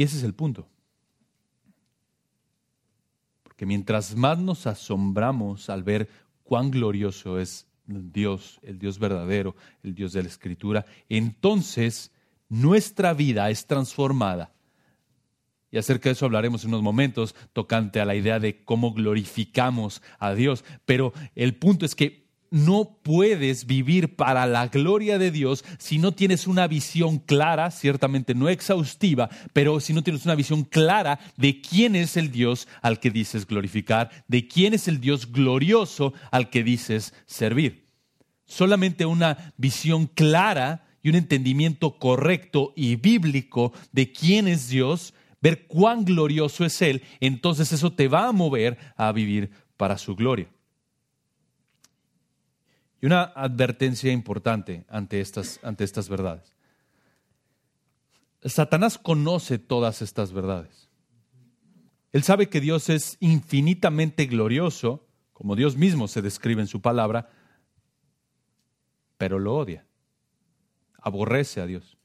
[0.00, 0.66] Y ese es el punto.
[3.42, 6.08] Porque mientras más nos asombramos al ver
[6.42, 12.12] cuán glorioso es Dios, el Dios verdadero, el Dios de la Escritura, entonces
[12.48, 14.54] nuestra vida es transformada.
[15.70, 20.00] Y acerca de eso hablaremos en unos momentos, tocante a la idea de cómo glorificamos
[20.18, 20.64] a Dios.
[20.86, 22.19] Pero el punto es que
[22.50, 28.34] no puedes vivir para la gloria de Dios si no tienes una visión clara, ciertamente
[28.34, 32.98] no exhaustiva, pero si no tienes una visión clara de quién es el Dios al
[32.98, 37.88] que dices glorificar, de quién es el Dios glorioso al que dices servir.
[38.46, 45.66] Solamente una visión clara y un entendimiento correcto y bíblico de quién es Dios, ver
[45.66, 50.48] cuán glorioso es Él, entonces eso te va a mover a vivir para su gloria.
[53.00, 56.54] Y una advertencia importante ante estas, ante estas verdades.
[58.44, 60.88] Satanás conoce todas estas verdades.
[62.12, 67.30] Él sabe que Dios es infinitamente glorioso, como Dios mismo se describe en su palabra,
[69.16, 69.86] pero lo odia,
[71.00, 71.96] aborrece a Dios.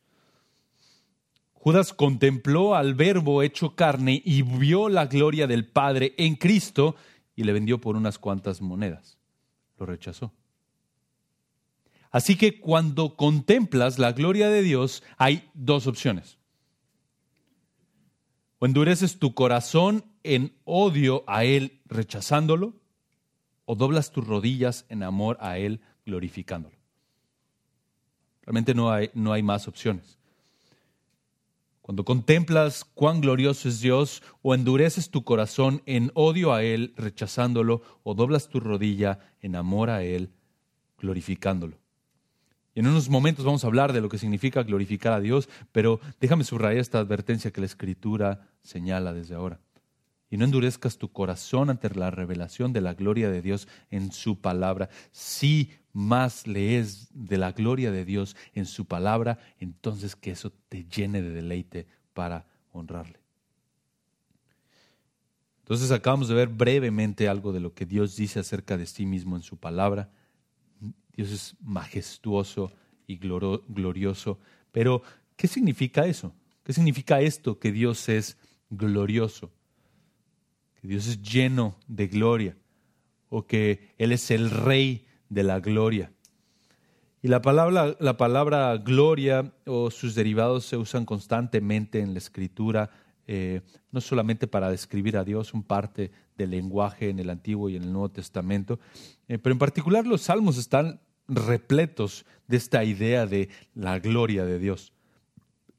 [1.53, 6.95] Judas contempló al verbo hecho carne y vio la gloria del Padre en Cristo
[7.36, 9.17] y le vendió por unas cuantas monedas.
[9.79, 10.31] Lo rechazó.
[12.15, 16.37] Así que cuando contemplas la gloria de Dios hay dos opciones.
[18.57, 22.73] O endureces tu corazón en odio a Él rechazándolo,
[23.65, 26.77] o doblas tus rodillas en amor a Él glorificándolo.
[28.43, 30.17] Realmente no hay, no hay más opciones.
[31.81, 37.81] Cuando contemplas cuán glorioso es Dios, o endureces tu corazón en odio a Él rechazándolo,
[38.03, 40.31] o doblas tu rodilla en amor a Él
[40.97, 41.83] glorificándolo.
[42.76, 46.02] Y en unos momentos vamos a hablar de lo que significa glorificar a Dios, pero
[46.19, 49.60] déjame subrayar esta advertencia que la Escritura señala desde ahora.
[50.30, 54.42] y no endurezcas tu corazón ante la revelación de la gloria de Dios en su
[54.42, 54.90] palabra.
[55.12, 60.84] Si más lees de la gloria de Dios en su palabra, entonces que eso te
[60.86, 63.19] llene de deleite para honrarle.
[65.60, 69.38] Entonces acabamos de ver brevemente algo de lo que Dios dice acerca de sí mismo
[69.38, 70.10] en su palabra.
[71.15, 72.71] Dios es majestuoso
[73.07, 74.39] y glorioso.
[74.71, 75.01] Pero,
[75.35, 76.33] ¿qué significa eso?
[76.63, 78.37] ¿Qué significa esto que Dios es
[78.69, 79.51] glorioso?
[80.81, 82.57] Que Dios es lleno de gloria
[83.29, 86.11] o que Él es el rey de la gloria.
[87.21, 92.91] Y la palabra, la palabra gloria o sus derivados se usan constantemente en la escritura,
[93.25, 93.61] eh,
[93.91, 97.83] no solamente para describir a Dios, un parte del lenguaje en el Antiguo y en
[97.83, 98.79] el Nuevo Testamento,
[99.28, 104.60] eh, pero en particular los salmos están repletos de esta idea de la gloria de
[104.60, 104.94] Dios.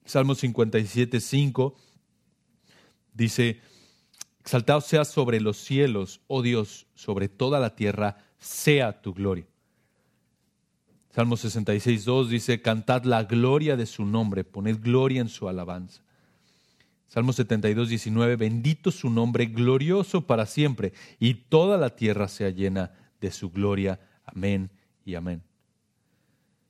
[0.05, 1.77] Salmo 57, 5
[3.13, 3.61] dice,
[4.41, 9.47] exaltado sea sobre los cielos, oh Dios, sobre toda la tierra, sea tu gloria.
[11.11, 16.03] Salmo 66, 2 dice, cantad la gloria de su nombre, poned gloria en su alabanza.
[17.09, 22.93] Salmo 72, 19, bendito su nombre, glorioso para siempre, y toda la tierra sea llena
[23.27, 23.99] de su gloria.
[24.25, 24.71] Amén
[25.05, 25.43] y amén.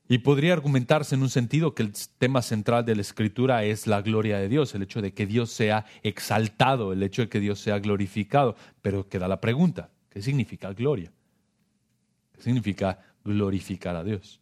[0.09, 4.03] Y podría argumentarse en un sentido que el tema central de la escritura es la
[4.03, 7.59] gloria de Dios, el hecho de que Dios sea exaltado, el hecho de que Dios
[7.59, 8.57] sea glorificado.
[8.83, 11.13] Pero queda la pregunta, ¿qué significa gloria?
[12.33, 14.41] ¿Qué significa glorificar a Dios?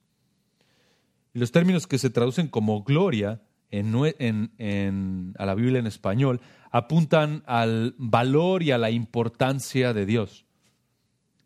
[1.32, 3.40] Y los términos que se traducen como gloria
[3.70, 6.40] en, a la Biblia en español
[6.70, 10.43] apuntan al valor y a la importancia de Dios.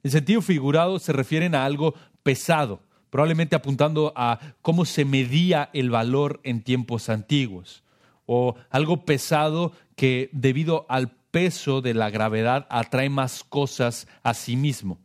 [0.02, 2.80] En sentido figurado se refieren a algo pesado,
[3.10, 7.82] probablemente apuntando a cómo se medía el valor en tiempos antiguos,
[8.26, 14.56] o algo pesado que debido al peso de la gravedad atrae más cosas a sí
[14.56, 14.98] mismo.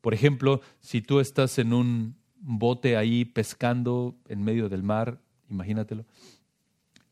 [0.00, 5.18] Por ejemplo, si tú estás en un bote ahí pescando en medio del mar,
[5.48, 6.04] imagínatelo,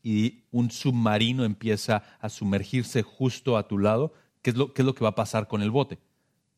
[0.03, 4.85] y un submarino empieza a sumergirse justo a tu lado, ¿qué es lo, qué es
[4.85, 5.97] lo que va a pasar con el bote?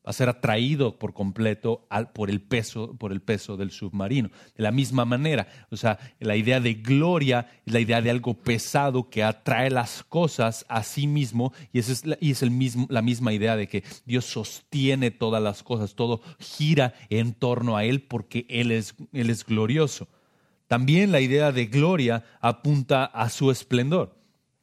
[0.05, 4.29] Va a ser atraído por completo por, el peso, por el peso del submarino.
[4.55, 8.35] De la misma manera, o sea, la idea de gloria es la idea de algo
[8.35, 13.33] pesado que atrae las cosas a sí mismo y, es, la, el mismo, la misma
[13.33, 18.45] idea de que Dios sostiene todas las cosas, todo gira en torno a Él porque
[18.47, 20.07] Él es, él es glorioso.
[20.67, 24.15] También la idea de gloria apunta a su esplendor,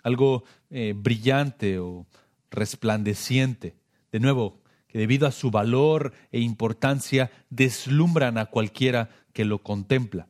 [0.03, 2.07] algo eh, brillante o
[2.51, 3.77] resplandeciente.
[4.11, 4.62] De nuevo,
[4.93, 10.29] que debido a su valor e importancia deslumbran a cualquiera que lo contempla.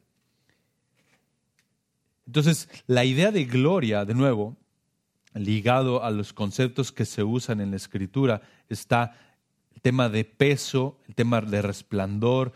[2.28, 4.56] Entonces, la idea de gloria, de nuevo,
[5.34, 9.18] ligado a los conceptos que se usan en la escritura, está
[9.74, 12.52] el tema de peso, el tema de resplandor,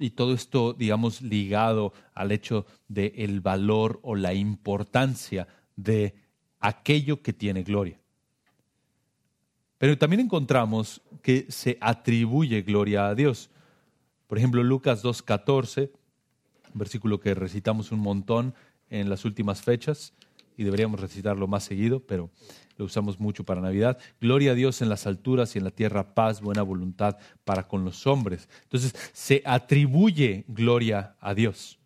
[0.00, 6.16] y todo esto, digamos, ligado al hecho del el valor o la importancia de
[6.58, 7.99] aquello que tiene gloria.
[9.80, 13.48] Pero también encontramos que se atribuye gloria a Dios.
[14.26, 15.90] Por ejemplo, Lucas 2.14,
[16.74, 18.54] versículo que recitamos un montón
[18.90, 20.12] en las últimas fechas,
[20.58, 22.28] y deberíamos recitarlo más seguido, pero
[22.76, 23.96] lo usamos mucho para Navidad.
[24.20, 27.82] Gloria a Dios en las alturas y en la tierra paz, buena voluntad para con
[27.82, 28.50] los hombres.
[28.64, 31.78] Entonces, se atribuye gloria a Dios.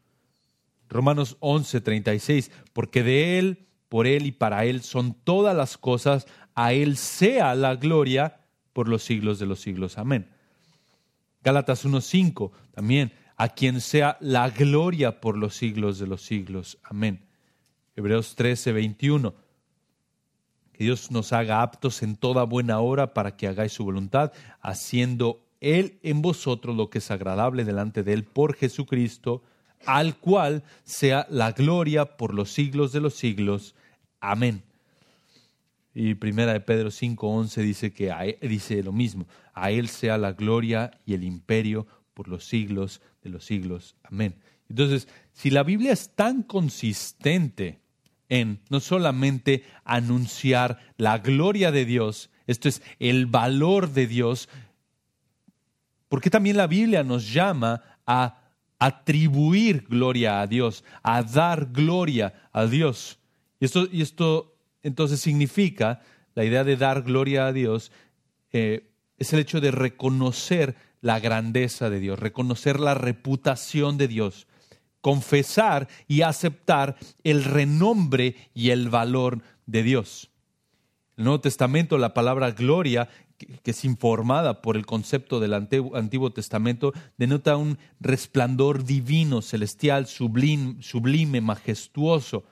[0.88, 6.26] Romanos 11, 36, porque de Él, por Él y para Él son todas las cosas,
[6.55, 8.41] a Él sea la gloria
[8.73, 9.99] por los siglos de los siglos.
[9.99, 10.29] Amén.
[11.43, 16.79] Gálatas 1.5 también, a quien sea la gloria por los siglos de los siglos.
[16.83, 17.21] Amén.
[17.97, 19.35] Hebreos 13, 21.
[20.73, 25.47] Que Dios nos haga aptos en toda buena hora para que hagáis su voluntad, haciendo
[25.61, 29.43] Él en vosotros lo que es agradable delante de Él por Jesucristo,
[29.87, 33.75] al cual sea la gloria por los siglos de los siglos.
[34.21, 34.65] Amén.
[35.95, 40.90] Y primera de Pedro 5:11 dice que dice lo mismo, a él sea la gloria
[41.07, 43.95] y el imperio por los siglos de los siglos.
[44.03, 44.34] Amén.
[44.68, 47.80] Entonces, si la Biblia es tan consistente
[48.28, 54.49] en no solamente anunciar la gloria de Dios, esto es el valor de Dios,
[56.09, 58.40] porque también la Biblia nos llama a
[58.78, 63.18] atribuir gloria a Dios, a dar gloria a Dios.
[63.61, 64.54] Y esto, y esto
[64.85, 66.01] entonces significa,
[66.35, 67.91] la idea de dar gloria a Dios,
[68.53, 74.47] eh, es el hecho de reconocer la grandeza de Dios, reconocer la reputación de Dios,
[75.01, 80.30] confesar y aceptar el renombre y el valor de Dios.
[81.16, 86.93] el Nuevo Testamento, la palabra gloria, que, es informada por el concepto del Antiguo, Testamento,
[87.18, 92.45] denota un resplandor divino, celestial, sublime, sublime, majestuoso.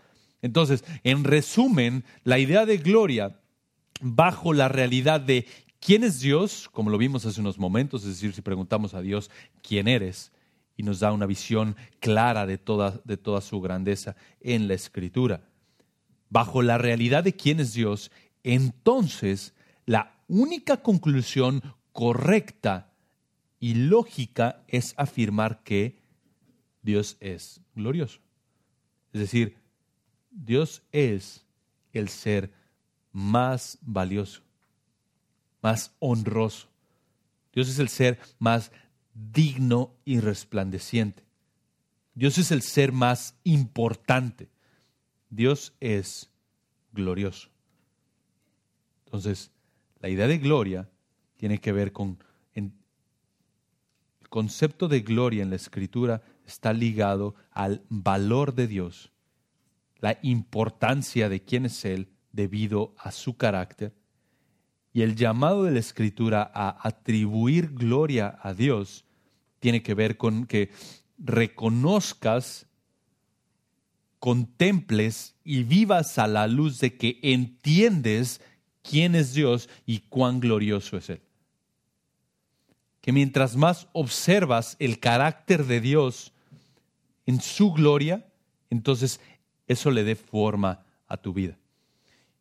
[0.43, 3.41] Entonces, en resumen, la idea de gloria
[4.01, 5.47] bajo la realidad de
[5.81, 9.31] quién es Dios, como lo vimos hace unos momentos, es decir, si preguntamos a Dios
[9.63, 10.33] quién eres,
[10.77, 15.43] y nos da una visión clara de toda, de toda su grandeza en la Escritura.
[16.29, 18.11] Bajo la realidad de quién es Dios,
[18.43, 21.63] entonces la única conclusión
[21.93, 22.91] correcta
[23.61, 26.01] y lógica es afirmar que
[26.83, 28.21] Dios es glorioso.
[29.13, 29.62] Es decir,
[30.33, 31.45] Dios es
[31.93, 32.53] el ser
[33.13, 34.43] más valioso,
[35.61, 36.69] más honroso.
[37.53, 38.73] Dios es el ser más
[39.15, 41.23] digno y resplandeciente.
[42.15, 44.49] Dios es el ser más importante.
[45.29, 46.31] Dios es
[46.93, 47.49] glorioso.
[49.05, 49.51] Entonces,
[50.01, 50.89] la idea de gloria
[51.37, 52.19] tiene que ver con...
[52.55, 52.73] el
[54.29, 59.13] concepto de gloria en la escritura está ligado al valor de Dios,
[60.03, 63.95] la importancia de quién es Él debido a su carácter
[64.93, 69.05] y el llamado de la escritura a atribuir gloria a Dios
[69.61, 70.71] tiene que ver con que
[71.19, 72.67] reconozcas,
[74.19, 78.41] contemples y vivas a la luz de que entiendes
[78.83, 81.23] quién es Dios y cuán glorioso es Él.
[83.01, 86.33] Que mientras más observas el carácter de Dios
[87.25, 88.27] en su gloria,
[88.69, 89.21] entonces
[89.73, 91.59] eso le dé forma a tu vida.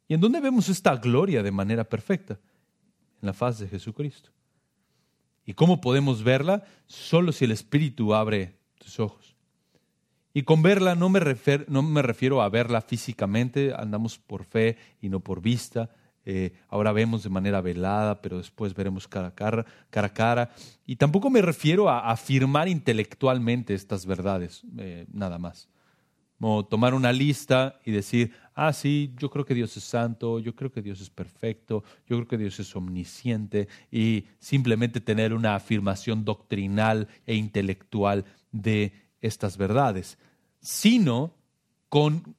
[0.07, 2.39] ¿Y en dónde vemos esta gloria de manera perfecta?
[3.21, 4.29] En la faz de Jesucristo.
[5.45, 6.63] ¿Y cómo podemos verla?
[6.85, 9.35] Solo si el Espíritu abre tus ojos.
[10.33, 15.41] Y con verla no me, refiero a verla físicamente, andamos por fe y no por
[15.41, 15.89] vista,
[16.23, 20.51] eh, ahora vemos de manera velada, pero después veremos cara a cara, cara, a cara.
[20.85, 25.67] Y tampoco me refiero a afirmar intelectualmente estas verdades, eh, nada más.
[26.41, 30.55] Como tomar una lista y decir, ah, sí, yo creo que Dios es santo, yo
[30.55, 35.53] creo que Dios es perfecto, yo creo que Dios es omnisciente, y simplemente tener una
[35.53, 40.17] afirmación doctrinal e intelectual de estas verdades,
[40.59, 41.35] sino
[41.89, 42.35] con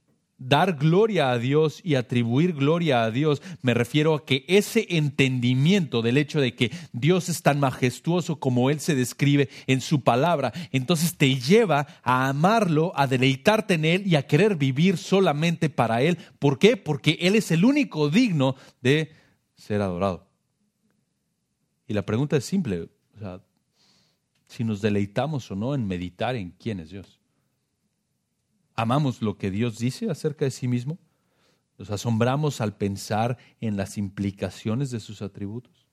[0.49, 6.03] dar gloria a Dios y atribuir gloria a Dios, me refiero a que ese entendimiento
[6.03, 10.53] del hecho de que Dios es tan majestuoso como Él se describe en su palabra,
[10.73, 16.03] entonces te lleva a amarlo, a deleitarte en Él y a querer vivir solamente para
[16.03, 16.19] Él.
[16.39, 16.77] ¿Por qué?
[16.77, 19.13] Porque Él es el único digno de
[19.55, 20.29] ser adorado.
[21.87, 22.89] Y la pregunta es simple,
[24.47, 27.22] si nos deleitamos o no en meditar en quién es Dios
[28.75, 30.99] amamos lo que Dios dice acerca de sí mismo?
[31.79, 35.87] ¿Nos asombramos al pensar en las implicaciones de sus atributos?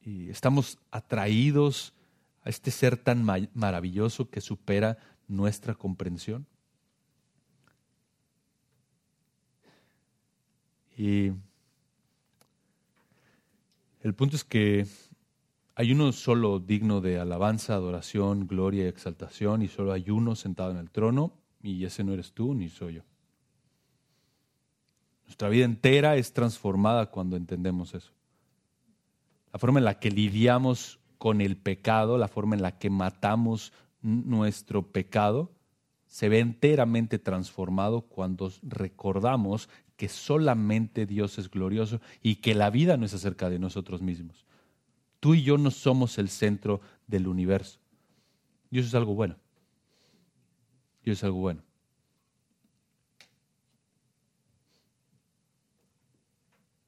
[0.00, 1.94] ¿Y estamos atraídos
[2.42, 3.24] a este ser tan
[3.54, 4.98] maravilloso que supera
[5.28, 6.46] nuestra comprensión?
[10.96, 11.32] Y
[14.02, 14.86] el punto es que
[15.74, 20.72] hay uno solo digno de alabanza, adoración, gloria y exaltación, y solo hay uno sentado
[20.72, 23.02] en el trono, y ese no eres tú ni soy yo.
[25.24, 28.12] Nuestra vida entera es transformada cuando entendemos eso.
[29.52, 33.72] La forma en la que lidiamos con el pecado, la forma en la que matamos
[34.02, 35.52] nuestro pecado,
[36.06, 42.96] se ve enteramente transformado cuando recordamos que solamente Dios es glorioso y que la vida
[42.96, 44.46] no es acerca de nosotros mismos.
[45.20, 47.78] Tú y yo no somos el centro del universo.
[48.70, 49.36] Y eso es algo bueno.
[51.04, 51.62] Y eso es algo bueno.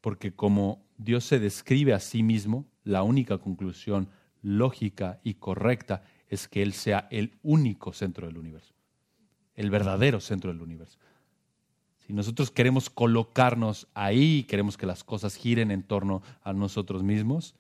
[0.01, 4.09] Porque como Dios se describe a sí mismo, la única conclusión
[4.43, 8.75] lógica y correcta es que Él sea el único centro del universo,
[9.55, 10.99] el verdadero centro del universo.
[11.99, 17.55] Si nosotros queremos colocarnos ahí, queremos que las cosas giren en torno a nosotros mismos,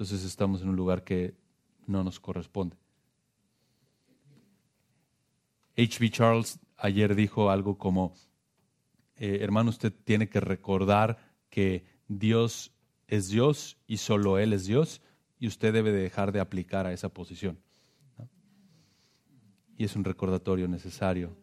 [0.00, 1.34] entonces estamos en un lugar que
[1.86, 2.74] no nos corresponde.
[5.76, 6.08] H.B.
[6.10, 8.14] Charles ayer dijo algo como,
[9.16, 11.18] eh, hermano, usted tiene que recordar
[11.50, 12.72] que Dios
[13.08, 15.02] es Dios y solo Él es Dios
[15.38, 17.58] y usted debe dejar de aplicar a esa posición.
[19.76, 21.36] Y es un recordatorio necesario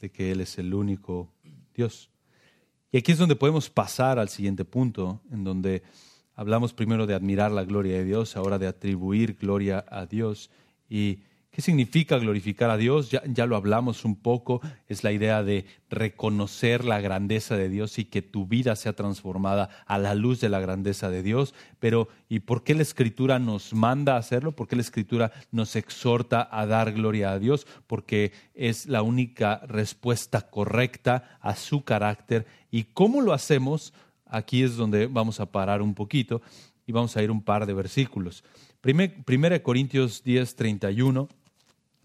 [0.00, 1.32] de que Él es el único
[1.72, 2.10] Dios.
[2.90, 5.84] Y aquí es donde podemos pasar al siguiente punto, en donde
[6.36, 10.50] Hablamos primero de admirar la gloria de Dios, ahora de atribuir gloria a Dios.
[10.88, 11.20] Y
[11.56, 13.10] ¿Qué significa glorificar a Dios?
[13.10, 17.98] Ya, ya, lo hablamos un poco, es la idea de reconocer la grandeza de Dios
[17.98, 21.54] y que tu vida sea transformada a la luz de la grandeza de Dios.
[21.78, 24.52] Pero, ¿y por qué la Escritura nos manda a hacerlo?
[24.52, 27.66] ¿Por qué la Escritura nos exhorta a dar gloria a Dios?
[27.86, 32.44] Porque es la única respuesta correcta a su carácter.
[32.70, 33.94] ¿Y cómo lo hacemos?
[34.26, 36.42] Aquí es donde vamos a parar un poquito
[36.86, 38.44] y vamos a ir un par de versículos.
[38.80, 41.28] Primera Corintios 10, 31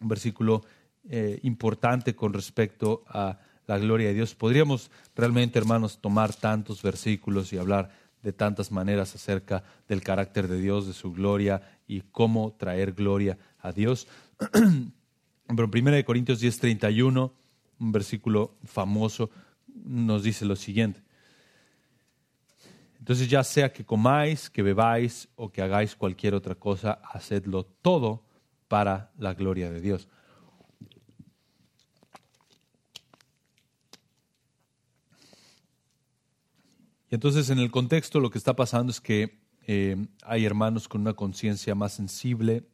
[0.01, 0.63] un versículo
[1.09, 4.36] eh, importante con respecto a la gloria de Dios.
[4.36, 7.91] Podríamos realmente, hermanos, tomar tantos versículos y hablar
[8.22, 13.38] de tantas maneras acerca del carácter de Dios, de su gloria y cómo traer gloria
[13.59, 14.07] a Dios.
[15.47, 17.34] Pero 1 Corintios 10, 31,
[17.80, 19.30] un versículo famoso,
[19.67, 21.01] nos dice lo siguiente.
[23.01, 28.23] Entonces ya sea que comáis, que bebáis o que hagáis cualquier otra cosa, hacedlo todo
[28.67, 30.07] para la gloria de Dios.
[37.09, 41.01] Y entonces en el contexto lo que está pasando es que eh, hay hermanos con
[41.01, 42.67] una conciencia más sensible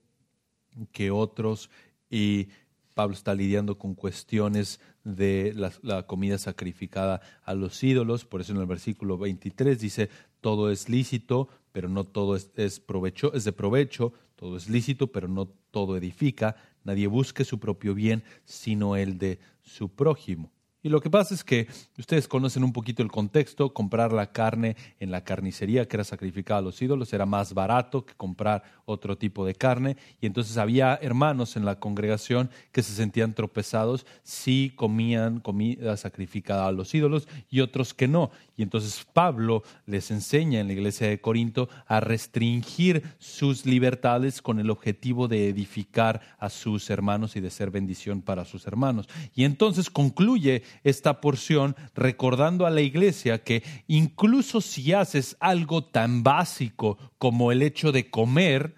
[0.91, 1.69] que otros
[2.09, 2.49] y
[2.97, 8.59] Pablo está lidiando con cuestiones de la, comida sacrificada a los ídolos, por eso en
[8.59, 10.09] el versículo 23 dice,
[10.41, 15.27] todo es lícito, pero no todo es, provecho, es de provecho, todo es lícito, pero
[15.27, 16.55] no todo edifica.
[16.85, 20.51] Nadie busque su propio bien, sino el de su prójimo.
[20.87, 21.67] Y lo que pasa es que
[21.97, 26.59] ustedes conocen un poquito el contexto, comprar la carne en la carnicería que era sacrificada
[26.59, 29.97] a los ídolos era más barato que comprar otro tipo de carne.
[30.21, 36.67] Y entonces había hermanos en la congregación que se sentían tropezados si comían comida sacrificada
[36.67, 38.31] a los ídolos y otros que no.
[38.55, 44.57] Y entonces Pablo les enseña en la iglesia de Corinto a restringir sus libertades con
[44.59, 49.09] el objetivo de edificar a sus hermanos y de ser bendición para sus hermanos.
[49.35, 56.23] Y entonces concluye esta porción recordando a la iglesia que incluso si haces algo tan
[56.23, 58.75] básico como el hecho de comer,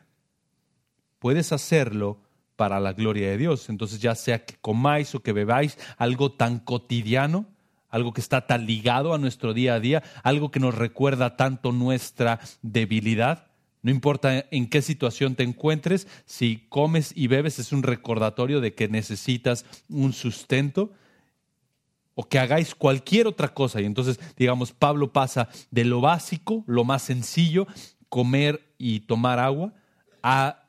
[1.20, 2.22] puedes hacerlo
[2.56, 3.70] para la gloria de Dios.
[3.70, 7.46] Entonces ya sea que comáis o que bebáis algo tan cotidiano,
[7.90, 11.72] algo que está tan ligado a nuestro día a día, algo que nos recuerda tanto
[11.72, 13.48] nuestra debilidad.
[13.82, 18.74] No importa en qué situación te encuentres, si comes y bebes es un recordatorio de
[18.74, 20.92] que necesitas un sustento
[22.20, 23.80] o que hagáis cualquier otra cosa.
[23.80, 27.66] Y entonces, digamos, Pablo pasa de lo básico, lo más sencillo,
[28.10, 29.74] comer y tomar agua,
[30.22, 30.66] a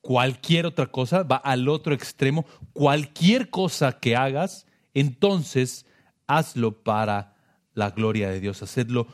[0.00, 2.46] cualquier otra cosa, va al otro extremo.
[2.72, 5.84] Cualquier cosa que hagas, entonces
[6.26, 7.36] hazlo para
[7.74, 9.06] la gloria de Dios, hacedlo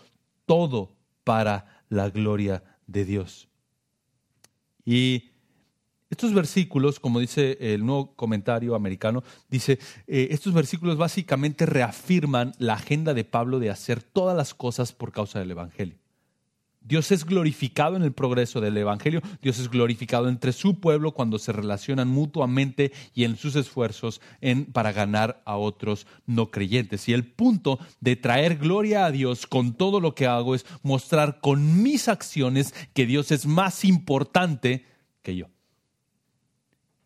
[0.47, 3.49] todo para la gloria de Dios.
[4.85, 5.32] Y
[6.12, 12.74] estos versículos, como dice el nuevo comentario americano, dice, eh, estos versículos básicamente reafirman la
[12.74, 15.96] agenda de Pablo de hacer todas las cosas por causa del Evangelio.
[16.82, 21.38] Dios es glorificado en el progreso del Evangelio, Dios es glorificado entre su pueblo cuando
[21.38, 24.20] se relacionan mutuamente y en sus esfuerzos
[24.74, 27.08] para ganar a otros no creyentes.
[27.08, 31.40] Y el punto de traer gloria a Dios con todo lo que hago es mostrar
[31.40, 34.84] con mis acciones que Dios es más importante
[35.22, 35.51] que yo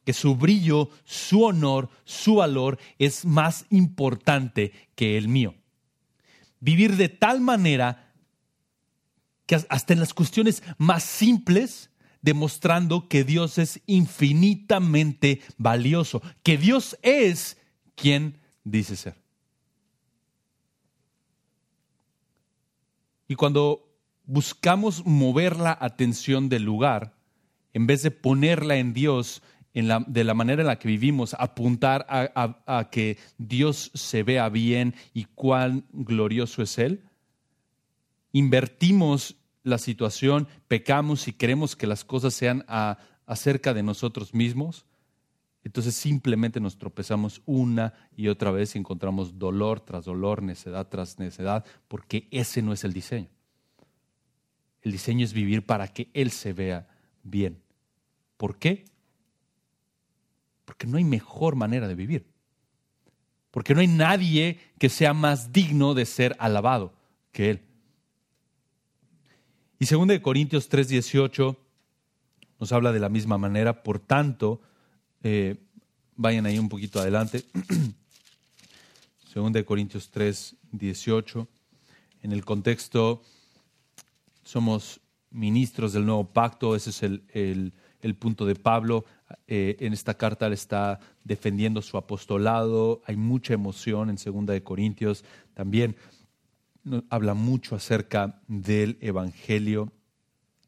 [0.07, 5.57] que su brillo, su honor, su valor es más importante que el mío.
[6.61, 8.15] Vivir de tal manera
[9.47, 11.91] que hasta en las cuestiones más simples,
[12.23, 17.59] demostrando que Dios es infinitamente valioso, que Dios es
[17.97, 19.17] quien dice ser.
[23.27, 23.93] Y cuando
[24.25, 27.17] buscamos mover la atención del lugar,
[27.77, 29.43] en vez de ponerla en Dios,
[29.77, 35.25] de la manera en la que vivimos, apuntar a, que Dios se vea bien y
[35.25, 37.05] cuán glorioso es Él?
[38.33, 42.65] Invertimos la situación, pecamos y queremos que las cosas sean
[43.27, 44.87] acerca de nosotros mismos.
[45.63, 51.19] Entonces simplemente nos tropezamos una y otra vez y encontramos dolor tras dolor, necedad tras
[51.19, 53.29] necedad, porque ese no es el diseño.
[54.81, 56.89] El diseño es vivir para que Él se vea
[57.25, 57.61] bien.
[58.37, 58.85] ¿Por qué?
[60.67, 62.27] Porque no hay mejor manera de vivir.
[63.51, 66.93] Porque no hay nadie que sea más digno de ser alabado
[67.33, 67.61] que Él.
[69.79, 71.57] Y 2 Corintios 3:18
[72.59, 74.61] nos habla de la misma manera, por tanto,
[75.23, 75.57] eh,
[76.17, 77.45] vayan ahí un poquito adelante.
[79.35, 81.47] 2 Corintios 3:18,
[82.23, 83.23] en el contexto,
[84.43, 85.01] somos
[85.31, 89.05] ministros del nuevo pacto, ese es el, el punto de Pablo
[89.47, 94.63] eh, en esta carta él está defendiendo su apostolado, hay mucha emoción en Segunda de
[94.63, 95.25] Corintios,
[95.55, 95.97] también
[97.11, 99.93] habla mucho acerca del Evangelio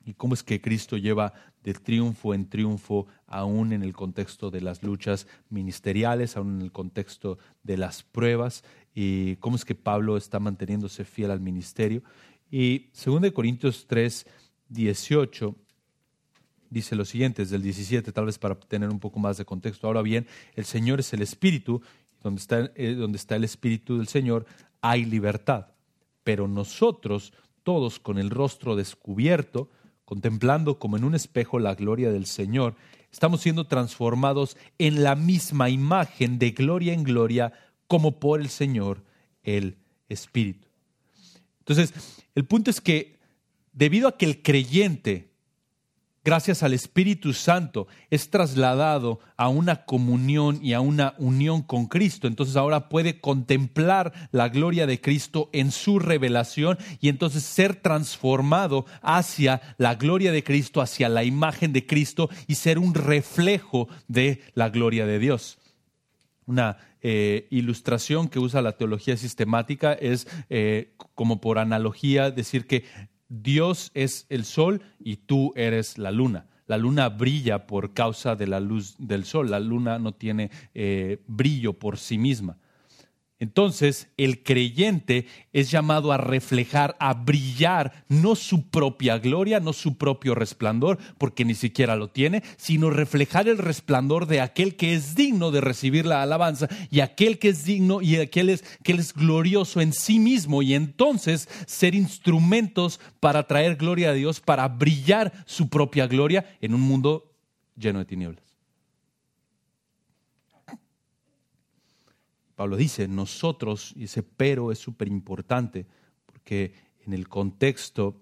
[0.04, 4.60] y cómo es que Cristo lleva de triunfo en triunfo, aún en el contexto de
[4.60, 10.16] las luchas ministeriales, aún en el contexto de las pruebas, y cómo es que Pablo
[10.16, 12.02] está manteniéndose fiel al ministerio.
[12.50, 14.26] Y 2 Corintios 3,
[14.70, 15.54] 18
[16.70, 19.86] dice lo siguiente, desde el 17, tal vez para tener un poco más de contexto.
[19.86, 21.82] Ahora bien, el Señor es el Espíritu,
[22.22, 24.46] donde está, eh, donde está el Espíritu del Señor
[24.80, 25.66] hay libertad.
[26.24, 29.70] Pero nosotros, todos con el rostro descubierto,
[30.04, 32.74] contemplando como en un espejo la gloria del Señor,
[33.12, 37.52] estamos siendo transformados en la misma imagen de gloria en gloria
[37.86, 39.02] como por el Señor,
[39.42, 39.76] el
[40.08, 40.68] Espíritu.
[41.60, 41.92] Entonces,
[42.34, 43.18] el punto es que
[43.72, 45.27] debido a que el creyente
[46.28, 52.28] gracias al Espíritu Santo, es trasladado a una comunión y a una unión con Cristo.
[52.28, 58.84] Entonces ahora puede contemplar la gloria de Cristo en su revelación y entonces ser transformado
[59.00, 64.42] hacia la gloria de Cristo, hacia la imagen de Cristo y ser un reflejo de
[64.52, 65.56] la gloria de Dios.
[66.44, 72.84] Una eh, ilustración que usa la teología sistemática es eh, como por analogía decir que
[73.28, 76.46] Dios es el sol y tú eres la luna.
[76.66, 79.50] La luna brilla por causa de la luz del sol.
[79.50, 82.58] La luna no tiene eh, brillo por sí misma.
[83.40, 89.96] Entonces, el creyente es llamado a reflejar, a brillar, no su propia gloria, no su
[89.96, 95.14] propio resplandor, porque ni siquiera lo tiene, sino reflejar el resplandor de aquel que es
[95.14, 99.14] digno de recibir la alabanza y aquel que es digno y aquel es, que es
[99.14, 105.32] glorioso en sí mismo y entonces ser instrumentos para traer gloria a Dios, para brillar
[105.46, 107.32] su propia gloria en un mundo
[107.76, 108.47] lleno de tinieblas.
[112.58, 115.86] Pablo dice, nosotros, y ese pero es súper importante,
[116.26, 116.72] porque
[117.06, 118.20] en el contexto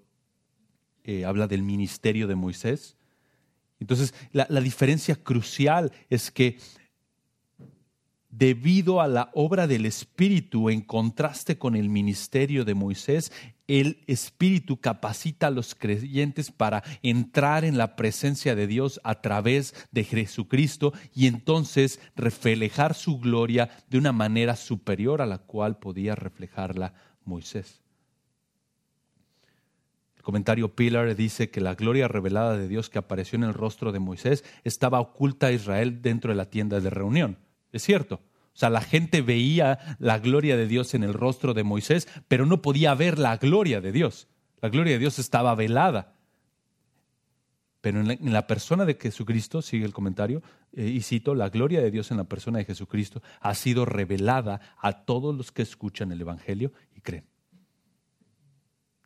[1.03, 2.97] eh, habla del ministerio de Moisés.
[3.79, 6.59] Entonces, la, la diferencia crucial es que
[8.37, 13.31] debido a la obra del Espíritu en contraste con el ministerio de Moisés,
[13.67, 19.73] el Espíritu capacita a los creyentes para entrar en la presencia de Dios a través
[19.91, 26.13] de Jesucristo y entonces reflejar su gloria de una manera superior a la cual podía
[26.13, 26.93] reflejarla
[27.25, 27.81] Moisés.
[30.15, 33.91] El comentario Pilar dice que la gloria revelada de Dios que apareció en el rostro
[33.91, 37.46] de Moisés estaba oculta a Israel dentro de la tienda de reunión.
[37.71, 38.21] Es cierto,
[38.57, 42.47] o sea, la gente veía la gloria de Dios en el rostro de Moisés, pero
[42.47, 44.27] no podía ver la gloria de Dios.
[44.61, 46.15] La gloria de Dios estaba velada.
[47.81, 50.41] Pero en la, persona de Jesucristo, sigue el comentario,
[50.73, 54.59] eh, y cito, la gloria de Dios en la persona de Jesucristo ha sido revelada
[54.79, 57.25] a todos los que escuchan el Evangelio y creen.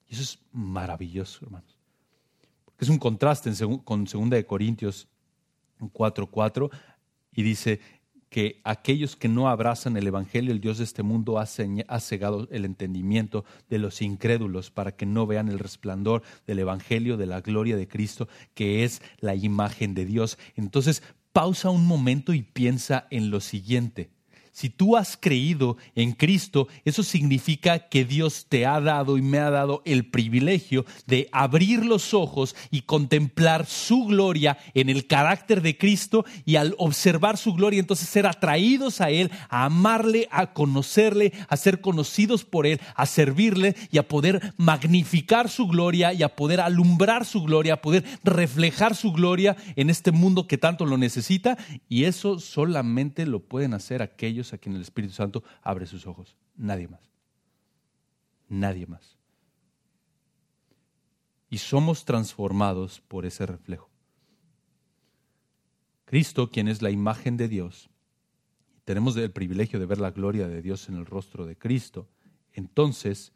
[0.08, 1.78] Y eso es maravilloso, hermanos.
[2.64, 3.52] Porque es un contraste
[3.84, 5.10] con 2 Corintios
[5.80, 6.70] 4.4
[7.34, 7.82] y dice,
[8.32, 12.64] que aquellos que no abrazan el Evangelio, el Dios de este mundo ha, cegado el
[12.64, 17.76] entendimiento de los incrédulos para que no vean el resplandor del Evangelio, de la gloria
[17.76, 20.40] de Cristo, que es la imagen de Dios.
[20.56, 21.04] Entonces,
[21.34, 24.10] pausa un momento y piensa en lo siguiente.
[24.54, 29.40] Si tú has creído en Cristo, eso significa que Dios te ha dado y me
[29.40, 35.62] ha dado el privilegio de abrir los ojos y contemplar su gloria en el carácter
[35.62, 36.26] de Cristo.
[36.44, 41.56] Y al observar su gloria entonces ser atraídos a Él, a amarle, a conocerle, a
[41.56, 46.60] ser conocidos por Él, a servirle y a poder magnificar su gloria y a poder
[46.60, 51.58] alumbrar su gloria, a poder reflejar su gloria en este mundo que tanto lo necesita.
[51.88, 56.36] Y eso solamente lo pueden hacer aquellos a quien el Espíritu Santo abre sus ojos.
[56.56, 57.02] Nadie más.
[58.50, 59.18] Nadie más.
[61.50, 63.90] Y somos transformados por ese reflejo.
[66.06, 67.90] Cristo, quien es la imagen de Dios,
[68.84, 72.10] tenemos el privilegio de ver la gloria de Dios en el rostro de Cristo,
[72.54, 73.32] entonces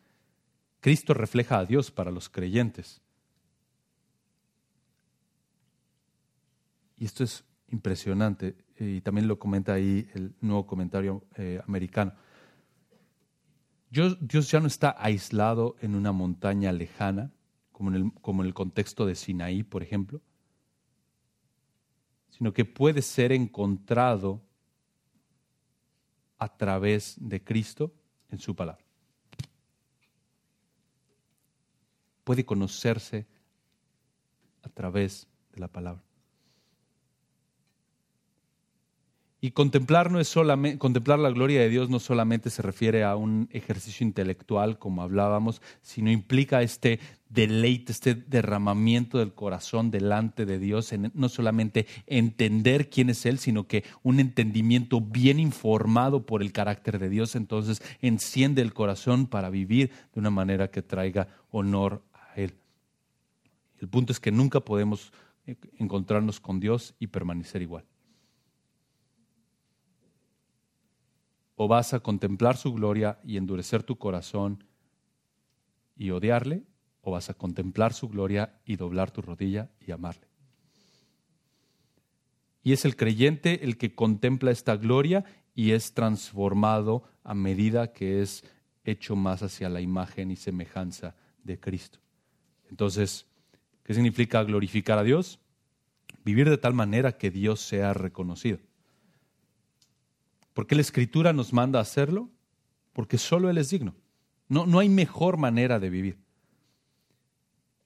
[0.82, 3.02] Cristo refleja a Dios para los creyentes.
[6.98, 12.14] Y esto es impresionante y también lo comenta ahí el nuevo comentario eh, americano.
[13.90, 17.32] Dios, Dios, ya no está aislado en una montaña lejana,
[17.72, 20.22] como en, el, como en el contexto de Sinaí, por ejemplo,
[22.30, 24.42] sino que puede ser encontrado
[26.38, 27.94] a través de Cristo
[28.30, 28.84] en su palabra.
[32.26, 33.28] Puede conocerse
[34.64, 36.05] a través de la palabra.
[39.46, 43.16] Y contemplar, no es solamente, contemplar la gloria de Dios no solamente se refiere a
[43.16, 50.58] un ejercicio intelectual, como hablábamos, sino implica este deleite, este derramamiento del corazón delante de
[50.58, 56.42] Dios, en no solamente entender quién es Él, sino que un entendimiento bien informado por
[56.42, 61.28] el carácter de Dios, entonces enciende el corazón para vivir de una manera que traiga
[61.52, 62.56] honor a Él.
[63.80, 65.14] El punto es que nunca podemos
[65.46, 67.86] eh, encontrarnos con Dios y permanecer igual.
[71.56, 74.64] O vas a contemplar su gloria y endurecer tu corazón
[75.96, 76.64] y odiarle,
[77.02, 80.28] o vas a contemplar su gloria y doblar tu rodilla y amarle.
[82.64, 88.22] Y es el creyente el que contempla esta gloria y es transformado a medida que
[88.22, 88.44] es
[88.84, 92.00] hecho más hacia la imagen y semejanza de Cristo.
[92.70, 93.28] Entonces,
[93.84, 95.40] ¿qué significa glorificar a Dios?
[96.24, 98.58] Vivir de tal manera que Dios sea reconocido.
[100.56, 102.30] ¿Por qué la Escritura nos manda a hacerlo?
[102.94, 103.94] Porque solo Él es digno.
[104.48, 106.18] No, no hay mejor manera de vivir.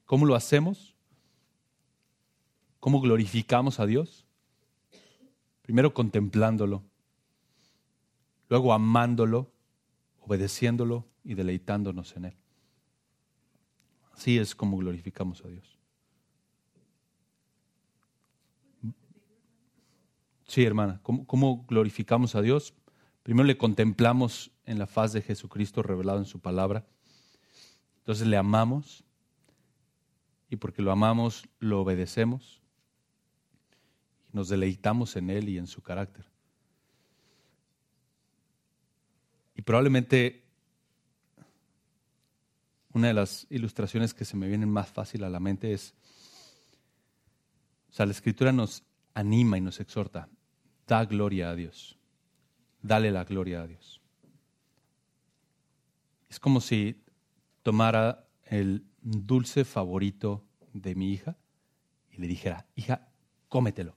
[0.06, 0.96] ¿Cómo lo hacemos?
[2.80, 4.28] ¿Cómo glorificamos a Dios?
[5.64, 6.84] Primero contemplándolo,
[8.50, 9.52] luego amándolo,
[10.22, 12.38] obedeciéndolo y deleitándonos en Él.
[14.14, 15.79] Así es como glorificamos a Dios.
[20.50, 22.74] Sí, hermana, ¿Cómo, glorificamos a Dios?
[23.22, 26.88] Primero le contemplamos en la faz de Jesucristo revelado en su palabra.
[28.00, 29.04] Entonces le amamos
[30.50, 32.64] y porque lo amamos lo obedecemos
[34.34, 36.26] y nos deleitamos en Él y en su carácter.
[39.54, 40.46] Y probablemente
[42.92, 45.94] una de las ilustraciones que se me vienen más fácil a la mente es,
[47.92, 48.82] o sea, la escritura nos
[49.14, 50.28] anima y nos exhorta
[50.90, 51.98] da gloria a Dios.
[52.82, 54.02] Dale la gloria a Dios.
[56.30, 57.04] Es como si
[57.62, 61.38] tomara el dulce favorito de mi hija
[62.10, 63.08] y le dijera, hija,
[63.48, 63.96] cómetelo.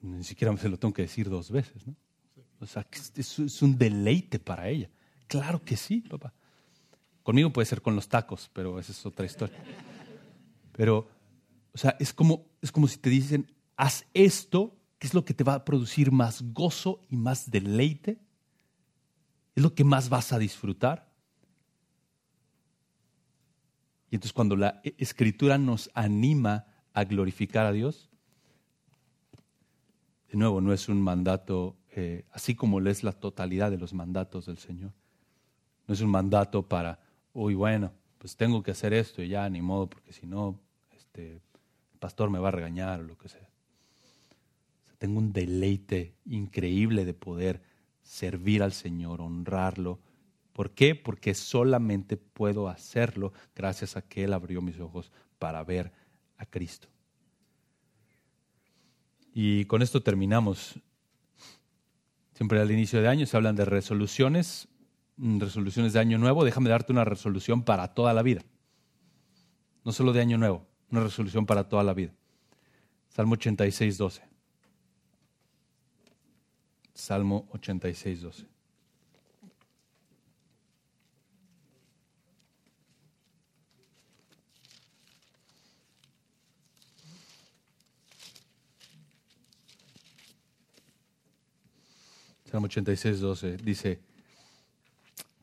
[0.00, 1.94] Ni siquiera se lo tengo que decir dos veces, ¿no?
[2.58, 2.86] O sea,
[3.16, 4.90] es un deleite para ella.
[5.26, 6.32] Claro que sí, papá.
[7.22, 9.58] Conmigo puede ser con los tacos, pero esa es otra historia.
[10.72, 11.08] Pero,
[11.72, 15.32] o sea, es como, es como si te dicen, haz esto ¿Qué es lo que
[15.32, 18.20] te va a producir más gozo y más deleite?
[19.54, 21.10] ¿Es lo que más vas a disfrutar?
[24.10, 28.10] Y entonces cuando la escritura nos anima a glorificar a Dios,
[30.30, 33.94] de nuevo, no es un mandato, eh, así como lo es la totalidad de los
[33.94, 34.92] mandatos del Señor.
[35.88, 37.00] No es un mandato para,
[37.32, 40.60] uy, bueno, pues tengo que hacer esto y ya, ni modo, porque si no,
[40.94, 43.49] este, el pastor me va a regañar o lo que sea
[45.00, 47.62] tengo un deleite increíble de poder
[48.02, 49.98] servir al Señor, honrarlo.
[50.52, 50.94] ¿Por qué?
[50.94, 55.90] Porque solamente puedo hacerlo gracias a que Él abrió mis ojos para ver
[56.36, 56.88] a Cristo.
[59.32, 60.78] Y con esto terminamos.
[62.34, 64.68] Siempre al inicio de año se hablan de resoluciones,
[65.16, 66.44] mm, resoluciones de año nuevo.
[66.44, 68.42] Déjame darte una resolución para toda la vida.
[69.82, 72.12] No solo de año nuevo, una resolución para toda la vida.
[73.08, 74.29] Salmo 86, 12.
[77.00, 78.46] Salmo 86, 12.
[92.44, 94.00] Salmo 86, 12 dice,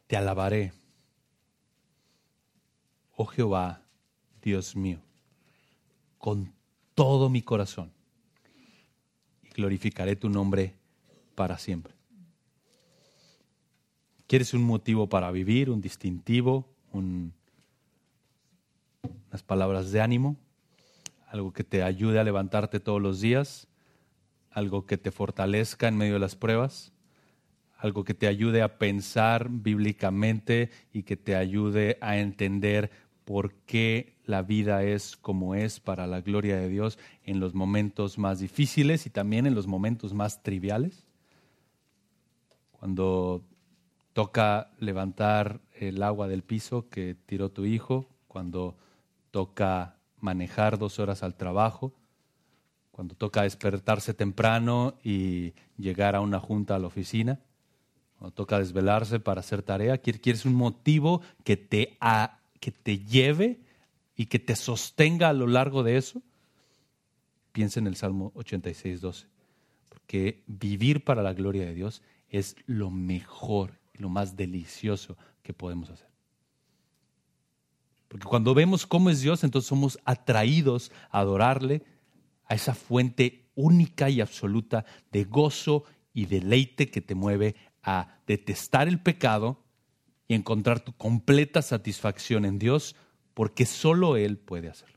[0.05, 0.73] te alabaré,
[3.15, 3.81] oh Jehová,
[4.43, 5.01] Dios mío,
[6.19, 6.53] con
[6.93, 7.91] todo mi corazón,
[9.41, 10.76] y glorificaré tu nombre
[11.37, 11.93] para siempre.
[14.25, 17.31] ¿Quieres un motivo para vivir, un distintivo, unas
[19.45, 20.35] palabras de ánimo?
[21.27, 23.67] Algo que te ayude a levantarte todos los días,
[24.49, 26.91] algo que te fortalezca en medio de las pruebas,
[27.77, 32.89] algo que te ayude a pensar bíblicamente y que te ayude a entender
[33.25, 38.17] por qué la vida es como es para la gloria de Dios en los momentos
[38.17, 41.06] más difíciles y también en los momentos más triviales
[42.79, 43.43] cuando
[44.13, 48.75] toca levantar el agua del piso que tiró tu hijo, cuando
[49.31, 51.93] toca manejar dos horas al trabajo,
[52.91, 57.39] cuando toca despertarse temprano y llegar a una junta a la oficina,
[58.17, 61.97] cuando toca desvelarse para hacer tarea, quieres un motivo que te,
[62.59, 63.59] que te lleve
[64.15, 66.23] y que te sostenga a lo largo de eso,
[67.51, 69.27] piensa en el Salmo 86, 12
[70.07, 75.89] que vivir para la gloria de Dios es lo mejor lo más delicioso que podemos
[75.89, 76.07] hacer.
[78.07, 81.83] Porque cuando vemos cómo es Dios, entonces somos atraídos a adorarle,
[82.45, 88.87] a esa fuente única y absoluta de gozo y deleite que te mueve a detestar
[88.87, 89.63] el pecado
[90.27, 92.95] y encontrar tu completa satisfacción en Dios,
[93.33, 94.96] porque solo Él puede hacerlo.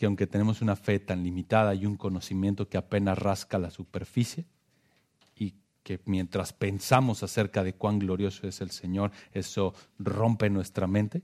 [0.00, 4.46] Que aunque tenemos una fe tan limitada y un conocimiento que apenas rasca la superficie,
[5.36, 11.20] y que mientras pensamos acerca de cuán glorioso es el Señor, eso rompe nuestra mente,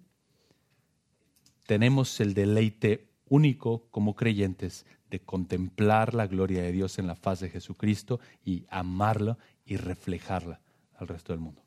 [1.65, 7.41] tenemos el deleite único como creyentes de contemplar la gloria de Dios en la faz
[7.41, 10.61] de Jesucristo y amarla y reflejarla
[10.99, 11.63] al resto del mundo.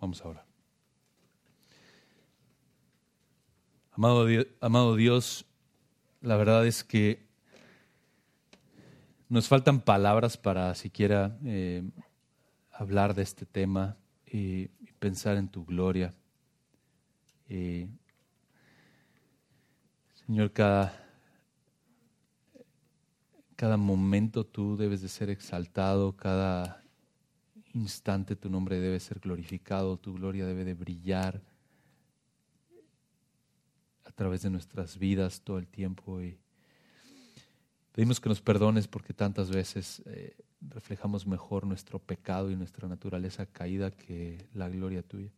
[0.00, 0.46] Vamos ahora.
[3.92, 5.46] Amado Dios, amado Dios,
[6.24, 7.22] la verdad es que
[9.28, 11.82] nos faltan palabras para siquiera eh,
[12.72, 13.96] hablar de este tema
[14.26, 14.68] y,
[14.98, 16.14] pensar en tu gloria.
[17.50, 17.86] Eh,
[20.14, 20.98] Señor, cada,
[23.54, 26.82] cada momento tú debes de ser exaltado, cada
[27.74, 31.42] instante tu nombre debe ser glorificado, tu gloria debe de brillar
[34.14, 36.20] través de nuestras vidas todo el tiempo.
[36.22, 36.38] Y
[37.92, 43.46] pedimos que nos perdones porque tantas veces eh, reflejamos mejor nuestro pecado y nuestra naturaleza
[43.46, 45.30] caída que la gloria tuya.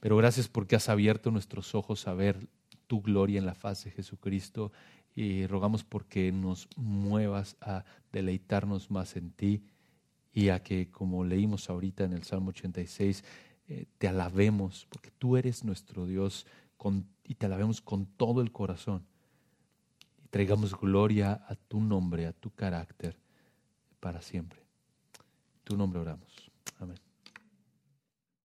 [0.00, 2.48] Pero gracias porque has abierto nuestros ojos a ver
[2.86, 4.72] tu gloria en la faz de Jesucristo
[5.14, 9.62] y rogamos porque nos muevas a deleitarnos más en ti
[10.32, 13.24] y a que, como leímos ahorita en el Salmo 86,
[13.66, 16.46] eh, te alabemos, porque tú eres nuestro Dios
[17.28, 19.06] y te alabemos con todo el corazón.
[20.24, 23.16] Y traigamos gloria a tu nombre, a tu carácter,
[24.00, 24.66] para siempre.
[25.62, 26.50] tu nombre oramos.
[26.80, 27.07] Amén.